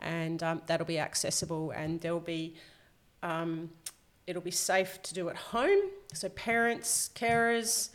and 0.00 0.42
um, 0.42 0.62
that'll 0.66 0.86
be 0.86 0.98
accessible, 0.98 1.70
and 1.70 2.00
there'll 2.00 2.20
be 2.20 2.54
um, 3.22 3.70
it'll 4.26 4.42
be 4.42 4.50
safe 4.50 5.00
to 5.02 5.14
do 5.14 5.28
at 5.28 5.36
home, 5.36 5.80
so 6.12 6.28
parents, 6.30 7.10
carers 7.14 7.90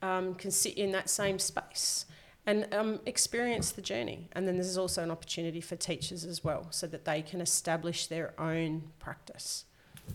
um, 0.00 0.34
can 0.34 0.50
sit 0.50 0.74
in 0.74 0.92
that 0.92 1.08
same 1.08 1.38
space 1.38 2.06
and 2.46 2.72
um, 2.74 3.00
experience 3.06 3.70
the 3.70 3.82
journey. 3.82 4.28
And 4.32 4.46
then 4.46 4.56
there's 4.56 4.76
also 4.76 5.02
an 5.02 5.10
opportunity 5.10 5.60
for 5.60 5.76
teachers 5.76 6.24
as 6.24 6.42
well, 6.42 6.66
so 6.70 6.86
that 6.88 7.04
they 7.04 7.22
can 7.22 7.40
establish 7.40 8.06
their 8.06 8.38
own 8.40 8.82
practice. 8.98 9.64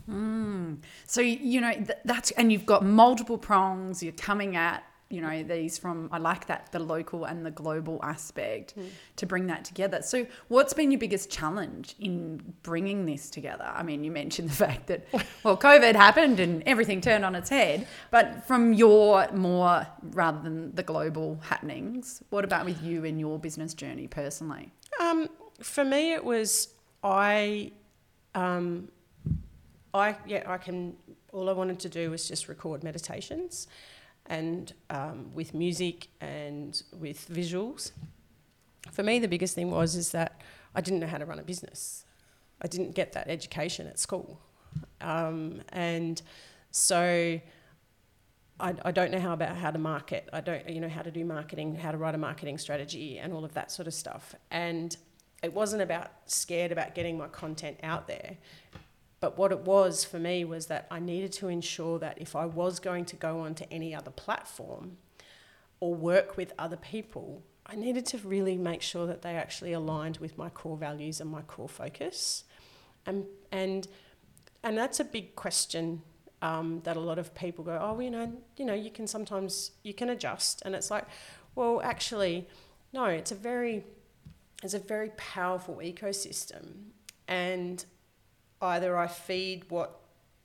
Mm. 0.10 0.80
So 1.06 1.22
you 1.22 1.62
know 1.62 1.74
that's 2.04 2.32
and 2.32 2.52
you've 2.52 2.66
got 2.66 2.84
multiple 2.84 3.38
prongs. 3.38 4.04
You're 4.04 4.12
coming 4.14 4.56
at 4.56 4.84
you 5.10 5.22
know 5.22 5.42
these 5.44 5.78
from 5.78 6.10
i 6.12 6.18
like 6.18 6.48
that 6.48 6.72
the 6.72 6.80
local 6.80 7.26
and 7.26 7.46
the 7.46 7.52
global 7.52 8.00
aspect 8.04 8.76
mm. 8.78 8.90
to 9.16 9.26
bring 9.26 9.48
that 9.48 9.64
together. 9.64 10.02
So 10.02 10.28
what's 10.48 10.74
been 10.74 10.92
your 10.92 11.00
biggest 11.00 11.30
challenge 11.30 11.96
in 12.00 12.54
bringing 12.64 13.06
this 13.06 13.30
together? 13.30 13.64
I 13.64 13.84
mean 13.84 14.04
you 14.04 14.12
mentioned 14.12 14.50
the 14.54 14.56
fact 14.56 14.88
that 14.88 15.08
well 15.44 15.58
covid 15.58 15.96
happened 15.96 16.40
and 16.40 16.64
everything 16.66 17.02
turned 17.02 17.24
on 17.24 17.36
its 17.36 17.50
head 17.50 17.88
but 18.12 18.46
from 18.46 18.74
your 18.74 19.32
more 19.32 19.88
rather 20.12 20.42
than 20.42 20.76
the 20.76 20.84
global 20.84 21.40
happenings 21.44 22.22
what 22.30 22.44
about 22.44 22.66
with 22.66 22.82
you 22.84 23.06
and 23.06 23.20
your 23.20 23.40
business 23.40 23.74
journey 23.74 24.08
personally? 24.08 24.72
Um, 25.00 25.30
for 25.62 25.84
me 25.84 26.14
it 26.14 26.24
was 26.24 26.70
i 27.04 27.72
um, 28.36 28.90
i 29.94 30.16
yeah 30.26 30.44
i 30.48 30.58
can 30.58 30.96
all 31.32 31.50
i 31.50 31.54
wanted 31.54 31.80
to 31.80 31.90
do 31.90 32.12
was 32.12 32.28
just 32.28 32.48
record 32.48 32.84
meditations 32.84 33.68
and 34.28 34.74
um, 34.90 35.32
with 35.34 35.54
music 35.54 36.08
and 36.22 36.82
with 37.00 37.28
visuals. 37.30 37.92
For 38.92 39.04
me, 39.04 39.20
the 39.20 39.28
biggest 39.28 39.56
thing 39.56 39.72
was 39.72 39.96
is 39.96 40.12
that 40.12 40.42
I 40.76 40.82
didn't 40.82 41.00
know 41.00 41.08
how 41.08 41.18
to 41.18 41.26
run 41.26 41.40
a 41.40 41.44
business. 41.44 42.06
I 42.62 42.68
didn't 42.68 42.96
get 42.96 43.14
that 43.14 43.28
education 43.30 43.88
at 43.88 44.00
school, 44.00 44.40
um, 45.02 45.62
and 45.70 46.22
so 46.72 47.40
I, 48.60 48.74
I, 48.84 48.92
don't 48.92 49.12
know 49.12 49.20
how 49.20 49.34
about 49.34 49.56
how 49.56 49.70
to 49.70 49.78
market. 49.78 50.28
I 50.34 50.42
don't 50.42 50.68
you 50.68 50.82
know 50.82 50.90
how 50.90 51.04
to 51.04 51.12
do 51.12 51.24
marketing, 51.24 51.76
how 51.76 51.92
to 51.92 51.98
write 51.98 52.16
a 52.16 52.18
marketing 52.18 52.58
strategy, 52.58 53.20
and 53.20 53.32
all 53.32 53.46
of 53.46 53.54
that 53.54 53.72
sort 53.72 53.88
of 53.88 53.94
stuff. 53.94 54.34
And 54.50 54.96
it 55.44 55.54
wasn't 55.54 55.84
about 55.84 56.12
scared 56.26 56.72
about 56.72 56.96
getting 56.96 57.18
my 57.18 57.28
content 57.28 57.80
out 57.84 58.08
there. 58.08 58.38
But 59.20 59.38
what 59.38 59.52
it 59.52 59.62
was 59.62 60.04
for 60.04 60.20
me 60.20 60.46
was 60.46 60.68
that 60.68 60.88
I 60.92 61.00
needed 61.00 61.32
to 61.34 61.48
ensure 61.48 61.98
that 62.00 62.22
if 62.22 62.36
I 62.36 62.46
was 62.46 62.80
going 62.80 63.06
to 63.06 63.16
go 63.16 63.40
onto 63.40 63.66
any 63.72 63.96
other 63.96 64.12
platform 64.12 64.98
or 65.80 65.96
work 65.96 66.38
with 66.38 66.54
other 66.60 66.78
people, 66.78 67.44
I 67.66 67.76
needed 67.76 68.06
to 68.08 68.20
really 68.20 68.58
make 68.58 68.82
sure 68.82 69.08
that 69.08 69.24
they 69.24 69.36
actually 69.36 69.74
aligned 69.74 70.18
with 70.18 70.38
my 70.38 70.50
core 70.50 70.78
values 70.78 71.20
and 71.20 71.30
my 71.30 71.42
core 71.42 71.68
focus. 71.68 72.44
And, 73.06 73.26
and, 73.52 73.88
and 74.64 74.78
that's 74.78 75.00
a 75.00 75.04
big 75.04 75.36
question 75.36 76.02
um, 76.42 76.82
that 76.84 76.96
a 76.96 77.00
lot 77.00 77.18
of 77.18 77.34
people 77.34 77.64
go, 77.64 77.78
oh, 77.82 78.00
you 78.00 78.12
know, 78.12 78.32
you 78.56 78.66
know, 78.66 78.74
you 78.74 78.92
can 78.92 79.08
sometimes, 79.08 79.72
you 79.84 79.94
can 79.94 80.10
adjust. 80.10 80.62
And 80.64 80.76
it's 80.76 80.92
like, 80.92 81.06
well, 81.56 81.82
actually, 81.84 82.48
no, 82.94 83.06
it's 83.06 83.32
a 83.32 83.36
very, 83.36 83.84
it's 84.64 84.76
a 84.76 84.80
very 84.80 85.10
powerful 85.18 85.78
ecosystem. 85.78 86.92
And 87.28 87.84
either 88.62 88.98
I 88.98 89.08
feed 89.08 89.70
what 89.70 90.00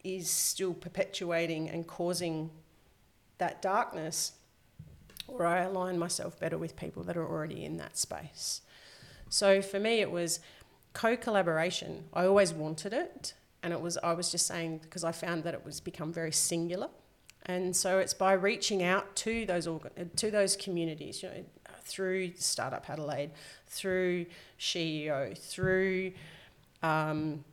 is 0.04 0.28
still 0.28 0.74
perpetuating 0.74 1.68
and 1.68 1.86
causing 1.86 2.50
that 3.38 3.62
darkness, 3.62 4.32
or 5.28 5.46
I 5.46 5.62
align 5.62 5.98
myself 5.98 6.38
better 6.38 6.58
with 6.58 6.76
people 6.76 7.02
that 7.04 7.16
are 7.16 7.26
already 7.26 7.64
in 7.64 7.76
that 7.78 7.96
space. 7.96 8.62
So 9.28 9.62
for 9.62 9.80
me, 9.80 10.00
it 10.00 10.10
was 10.10 10.40
co 10.92 11.16
collaboration. 11.16 12.04
I 12.12 12.26
always 12.26 12.52
wanted 12.52 12.92
it. 12.92 13.34
And 13.62 13.72
it 13.72 13.80
was, 13.80 13.96
I 13.98 14.12
was 14.12 14.30
just 14.30 14.46
saying, 14.46 14.78
because 14.82 15.04
I 15.04 15.12
found 15.12 15.44
that 15.44 15.54
it 15.54 15.64
was 15.64 15.80
become 15.80 16.12
very 16.12 16.32
singular. 16.32 16.88
And 17.46 17.74
so 17.74 17.98
it's 17.98 18.14
by 18.14 18.32
reaching 18.32 18.82
out 18.82 19.14
to 19.16 19.46
those 19.46 19.66
organ- 19.66 20.10
to 20.16 20.30
those 20.30 20.56
communities, 20.56 21.22
you 21.22 21.28
know, 21.28 21.44
through 21.84 22.32
Startup 22.36 22.88
Adelaide, 22.88 23.30
through 23.66 24.26
CEO, 24.58 25.36
through 25.36 26.12
um, 26.82 27.44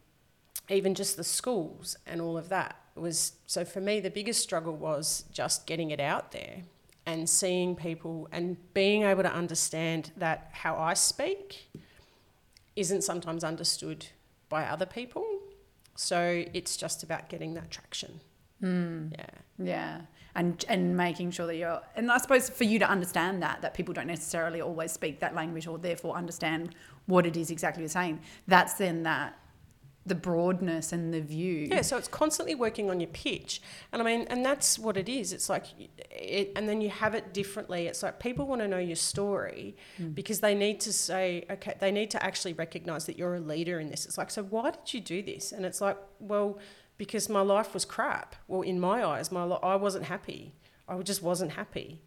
even 0.69 0.95
just 0.95 1.17
the 1.17 1.23
schools 1.23 1.97
and 2.05 2.21
all 2.21 2.37
of 2.37 2.49
that 2.49 2.75
was 2.95 3.33
so 3.47 3.63
for 3.63 3.79
me 3.79 3.99
the 3.99 4.09
biggest 4.09 4.41
struggle 4.41 4.75
was 4.75 5.23
just 5.31 5.65
getting 5.65 5.89
it 5.91 5.99
out 5.99 6.31
there 6.31 6.63
and 7.05 7.29
seeing 7.29 7.75
people 7.75 8.27
and 8.31 8.57
being 8.73 9.03
able 9.03 9.23
to 9.23 9.33
understand 9.33 10.11
that 10.17 10.49
how 10.51 10.75
I 10.75 10.93
speak 10.93 11.71
isn't 12.75 13.03
sometimes 13.03 13.43
understood 13.43 14.05
by 14.47 14.65
other 14.65 14.85
people. 14.85 15.25
So 15.95 16.43
it's 16.53 16.77
just 16.77 17.03
about 17.03 17.29
getting 17.29 17.55
that 17.55 17.71
traction. 17.71 18.21
Mm. 18.61 19.11
Yeah. 19.17 19.65
Yeah. 19.65 20.01
And 20.35 20.63
and 20.69 20.95
making 20.95 21.31
sure 21.31 21.47
that 21.47 21.55
you're 21.55 21.81
and 21.95 22.11
I 22.11 22.17
suppose 22.19 22.49
for 22.49 22.63
you 22.63 22.77
to 22.79 22.89
understand 22.89 23.41
that 23.41 23.61
that 23.63 23.73
people 23.73 23.93
don't 23.93 24.07
necessarily 24.07 24.61
always 24.61 24.91
speak 24.91 25.19
that 25.19 25.33
language 25.33 25.65
or 25.65 25.77
therefore 25.77 26.15
understand 26.15 26.75
what 27.07 27.25
it 27.25 27.35
is 27.35 27.49
exactly 27.49 27.81
you're 27.81 27.89
saying. 27.89 28.19
That's 28.47 28.73
then 28.73 29.03
that 29.03 29.38
the 30.09 30.15
broadness 30.15 30.91
and 30.91 31.13
the 31.13 31.21
view. 31.21 31.67
Yeah, 31.71 31.81
so 31.81 31.97
it's 31.97 32.07
constantly 32.07 32.55
working 32.55 32.89
on 32.89 32.99
your 32.99 33.09
pitch. 33.09 33.61
And 33.93 34.01
I 34.01 34.05
mean, 34.05 34.27
and 34.29 34.43
that's 34.43 34.77
what 34.77 34.97
it 34.97 35.07
is. 35.07 35.31
It's 35.31 35.49
like, 35.49 35.65
it, 36.11 36.51
and 36.55 36.67
then 36.67 36.81
you 36.81 36.89
have 36.89 37.15
it 37.15 37.33
differently. 37.33 37.87
It's 37.87 38.03
like 38.03 38.19
people 38.19 38.45
want 38.47 38.61
to 38.61 38.67
know 38.67 38.79
your 38.79 38.95
story 38.97 39.77
mm. 40.01 40.13
because 40.13 40.41
they 40.41 40.55
need 40.55 40.81
to 40.81 40.91
say, 40.91 41.45
okay, 41.49 41.75
they 41.79 41.91
need 41.91 42.09
to 42.11 42.23
actually 42.23 42.53
recognize 42.53 43.05
that 43.05 43.17
you're 43.17 43.35
a 43.35 43.39
leader 43.39 43.79
in 43.79 43.89
this. 43.89 44.05
It's 44.05 44.17
like, 44.17 44.31
so 44.31 44.43
why 44.43 44.71
did 44.71 44.93
you 44.93 44.99
do 44.99 45.21
this? 45.21 45.51
And 45.51 45.65
it's 45.65 45.79
like, 45.79 45.97
well, 46.19 46.59
because 46.97 47.29
my 47.29 47.41
life 47.41 47.73
was 47.73 47.85
crap. 47.85 48.35
Well, 48.47 48.61
in 48.61 48.79
my 48.79 49.05
eyes, 49.05 49.31
my 49.31 49.43
I 49.43 49.75
wasn't 49.75 50.05
happy. 50.05 50.53
I 50.87 50.97
just 50.99 51.23
wasn't 51.23 51.51
happy. 51.51 52.01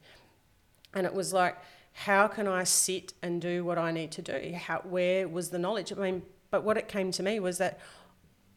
And 0.93 1.07
it 1.07 1.15
was 1.15 1.33
like, 1.33 1.57
how 1.93 2.27
can 2.27 2.49
I 2.49 2.65
sit 2.65 3.15
and 3.23 3.41
do 3.41 3.65
what 3.65 3.79
I 3.79 3.93
need 3.93 4.11
to 4.13 4.23
do? 4.23 4.55
How, 4.55 4.81
where 4.81 5.29
was 5.29 5.51
the 5.51 5.59
knowledge? 5.59 5.93
I 5.93 5.97
mean, 5.97 6.23
but 6.53 6.63
what 6.63 6.77
it 6.77 6.87
came 6.87 7.11
to 7.11 7.23
me 7.23 7.41
was 7.41 7.59
that 7.59 7.81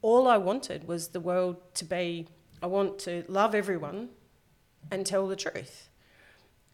all 0.03 0.27
I 0.27 0.37
wanted 0.37 0.87
was 0.87 1.07
the 1.07 1.19
world 1.19 1.55
to 1.75 1.85
be 1.85 2.27
I 2.61 2.67
want 2.67 2.99
to 2.99 3.23
love 3.27 3.55
everyone 3.55 4.09
and 4.91 5.05
tell 5.05 5.27
the 5.27 5.35
truth. 5.35 5.89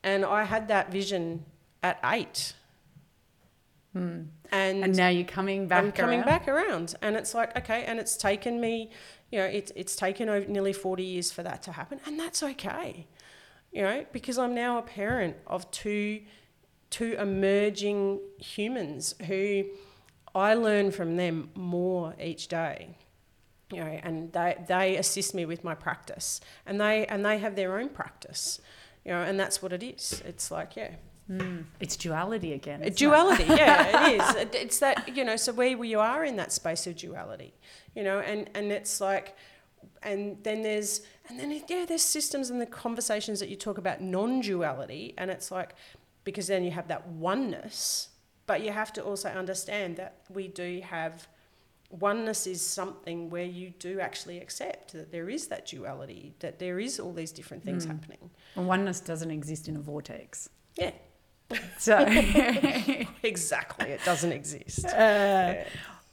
And 0.04 0.26
I 0.26 0.44
had 0.44 0.68
that 0.68 0.92
vision 0.92 1.46
at 1.84 2.00
eight. 2.04 2.54
Hmm. 3.94 4.24
And, 4.52 4.84
And 4.84 4.98
now 4.98 5.10
you're 5.10 5.26
coming 5.26 5.68
back. 5.68 5.84
I'm 5.84 5.92
coming 5.92 6.22
around. 6.22 6.26
back 6.26 6.48
around. 6.48 6.96
And 7.02 7.16
it's 7.16 7.34
like, 7.34 7.56
okay, 7.58 7.84
and 7.84 8.00
it's 8.00 8.18
taken 8.18 8.60
me, 8.60 8.90
you 9.32 9.40
know, 9.40 9.46
it's 9.46 9.72
it's 9.76 9.96
taken 9.96 10.28
over 10.28 10.48
nearly 10.48 10.74
40 10.74 11.04
years 11.04 11.32
for 11.32 11.44
that 11.44 11.62
to 11.64 11.72
happen. 11.72 12.00
And 12.06 12.20
that's 12.20 12.42
okay. 12.42 13.08
You 13.72 13.84
know, 13.84 14.06
because 14.12 14.38
I'm 14.38 14.56
now 14.56 14.78
a 14.78 14.82
parent 14.82 15.36
of 15.46 15.70
two 15.72 16.22
two 16.90 17.16
emerging 17.20 18.20
humans 18.40 19.16
who 19.28 19.66
I 20.34 20.54
learn 20.54 20.91
from 20.91 21.17
them 21.17 21.50
more 21.56 22.15
each 22.22 22.48
day. 22.48 22.98
You 23.72 23.80
know, 23.80 24.00
and 24.04 24.34
they, 24.34 24.58
they 24.67 24.98
assist 24.98 25.34
me 25.34 25.46
with 25.46 25.63
my 25.63 25.76
practice. 25.76 26.41
And 26.65 26.80
they 26.80 27.06
and 27.06 27.26
they 27.26 27.38
have 27.39 27.56
their 27.56 27.78
own 27.80 27.89
practice. 27.89 28.60
You 29.06 29.12
know, 29.12 29.22
and 29.22 29.39
that's 29.39 29.62
what 29.62 29.72
it 29.74 29.82
is. 29.82 30.22
It's 30.26 30.52
like, 30.52 30.76
yeah, 30.76 30.91
mm. 31.30 31.63
It's 31.80 31.96
duality 31.96 32.52
again. 32.54 32.84
it? 32.84 32.98
duality, 32.98 33.44
yeah, 33.48 34.10
it 34.12 34.22
is. 34.22 34.36
It- 34.36 34.56
It's 34.56 34.80
that 34.80 35.15
you 35.15 35.24
know, 35.24 35.38
so 35.38 35.54
where 35.54 35.70
you 35.70 36.00
are 36.00 36.24
in 36.26 36.36
that 36.36 36.52
space 36.52 36.86
of 36.86 36.98
duality, 36.98 37.54
you 37.96 38.04
know, 38.04 38.20
and 38.20 38.50
and 38.54 38.72
it's 38.74 39.00
like, 39.02 39.36
and 40.04 40.38
then 40.44 40.62
there's 40.63 41.02
and 41.30 41.39
then 41.39 41.50
yeah, 41.70 41.86
there's 41.88 42.02
systems 42.04 42.50
and 42.50 42.60
the 42.60 42.65
conversations 42.65 43.39
that 43.39 43.48
you 43.50 43.56
talk 43.56 43.78
about 43.78 44.02
non-duality, 44.02 45.13
and 45.17 45.32
it's 45.32 45.50
like, 45.50 45.76
because 46.26 46.48
then 46.48 46.63
you 46.65 46.72
have 46.72 46.89
that 46.89 47.08
oneness, 47.08 48.10
but 48.52 48.62
you 48.66 48.72
have 48.74 48.92
to 48.92 49.02
also 49.02 49.30
understand 49.30 49.96
that 49.96 50.14
we 50.30 50.50
do 50.50 50.82
have. 50.84 51.28
Oneness 51.90 52.48
is 52.48 52.62
something 52.62 53.30
where 53.30 53.50
you 53.60 53.68
do 53.80 54.00
actually 54.00 54.40
accept 54.40 54.94
that 54.94 55.12
there 55.12 55.30
is 55.30 55.48
that 55.48 55.66
duality, 55.66 56.34
that 56.40 56.58
there 56.58 56.80
is 56.80 57.00
all 57.02 57.14
these 57.22 57.34
different 57.34 57.64
things 57.66 57.84
hmm. 57.84 57.92
happening. 57.92 58.30
And 58.56 58.66
oneness 58.66 59.00
doesn't 59.02 59.30
exist 59.30 59.68
in 59.68 59.76
a 59.76 59.82
vortex. 59.82 60.50
Yeah, 60.78 60.92
So, 61.78 61.98
exactly. 63.24 63.90
It 63.90 64.04
doesn't 64.06 64.32
exist. 64.32 64.86
Uh, 65.06 65.56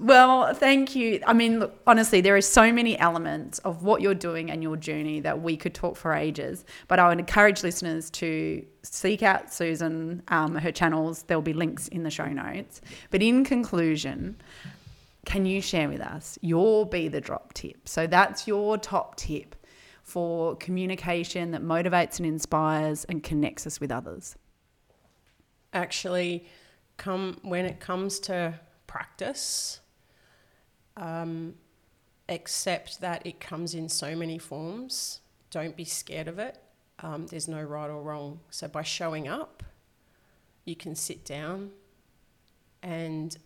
well, 0.01 0.55
thank 0.55 0.95
you. 0.95 1.21
I 1.27 1.33
mean, 1.33 1.59
look, 1.59 1.81
honestly, 1.85 2.21
there 2.21 2.37
are 2.37 2.41
so 2.41 2.73
many 2.73 2.97
elements 2.99 3.59
of 3.61 3.83
what 3.83 4.01
you're 4.01 4.15
doing 4.15 4.49
and 4.49 4.63
your 4.63 4.77
journey 4.77 5.19
that 5.21 5.43
we 5.43 5.57
could 5.57 5.75
talk 5.75 5.97
for 5.97 6.15
ages. 6.15 6.65
But 6.87 7.01
I 7.01 7.09
would 7.09 7.19
encourage 7.19 7.65
listeners 7.65 8.09
to 8.11 8.65
seek 8.83 9.25
out 9.25 9.53
Susan, 9.53 10.23
um, 10.29 10.55
her 10.55 10.71
channels. 10.71 11.25
There'll 11.25 11.43
be 11.43 11.53
links 11.53 11.89
in 11.89 12.05
the 12.05 12.11
show 12.11 12.29
notes. 12.29 12.81
But 13.11 13.23
in 13.23 13.45
conclusion, 13.45 14.37
can 15.27 15.47
you 15.47 15.61
share 15.61 15.89
with 15.89 16.01
us 16.01 16.39
your 16.43 16.87
be 16.87 17.09
the 17.09 17.21
drop 17.21 17.53
tip? 17.55 17.89
So 17.89 18.07
that's 18.07 18.47
your 18.47 18.79
top 18.79 19.17
tip 19.17 19.57
for 20.05 20.55
communication 20.57 21.51
that 21.51 21.63
motivates 21.63 22.19
and 22.19 22.27
inspires 22.27 23.05
and 23.07 23.23
connects 23.23 23.67
us 23.67 23.81
with 23.81 23.91
others. 23.91 24.37
actually 25.75 26.47
come 26.97 27.37
when 27.43 27.67
it 27.67 27.79
comes 27.79 28.19
to 28.19 28.55
practice 28.87 29.81
um, 30.99 31.55
accept 32.29 33.01
that 33.01 33.27
it 33.27 33.41
comes 33.41 33.75
in 33.75 33.89
so 33.89 34.15
many 34.15 34.39
forms. 34.39 35.21
Don't 35.51 35.77
be 35.77 35.85
scared 35.85 36.29
of 36.29 36.39
it. 36.39 36.59
Um, 37.01 37.27
there's 37.27 37.49
no 37.49 37.63
right 37.63 37.89
or 37.89 38.03
wrong. 38.03 38.41
So 38.51 38.69
by 38.69 38.83
showing 38.83 39.29
up 39.29 39.63
you 40.65 40.77
can 40.77 40.95
sit 40.95 41.25
down 41.25 41.71
and 42.83 43.37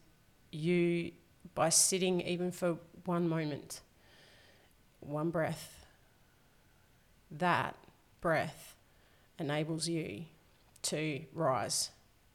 you 0.50 1.12
by 1.54 1.68
sitting 1.68 2.20
even 2.22 2.50
for 2.50 2.78
one 3.04 3.28
moment 3.28 3.80
one 5.00 5.30
breath 5.30 5.86
that 7.30 7.76
breath 8.20 8.74
enables 9.38 9.88
you 9.88 10.24
to 10.82 11.20
rise 11.32 11.90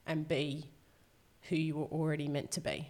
and 0.05 0.27
be 0.27 0.69
who 1.49 1.55
you 1.55 1.75
were 1.75 1.85
already 1.85 2.27
meant 2.27 2.51
to 2.51 2.61
be. 2.61 2.89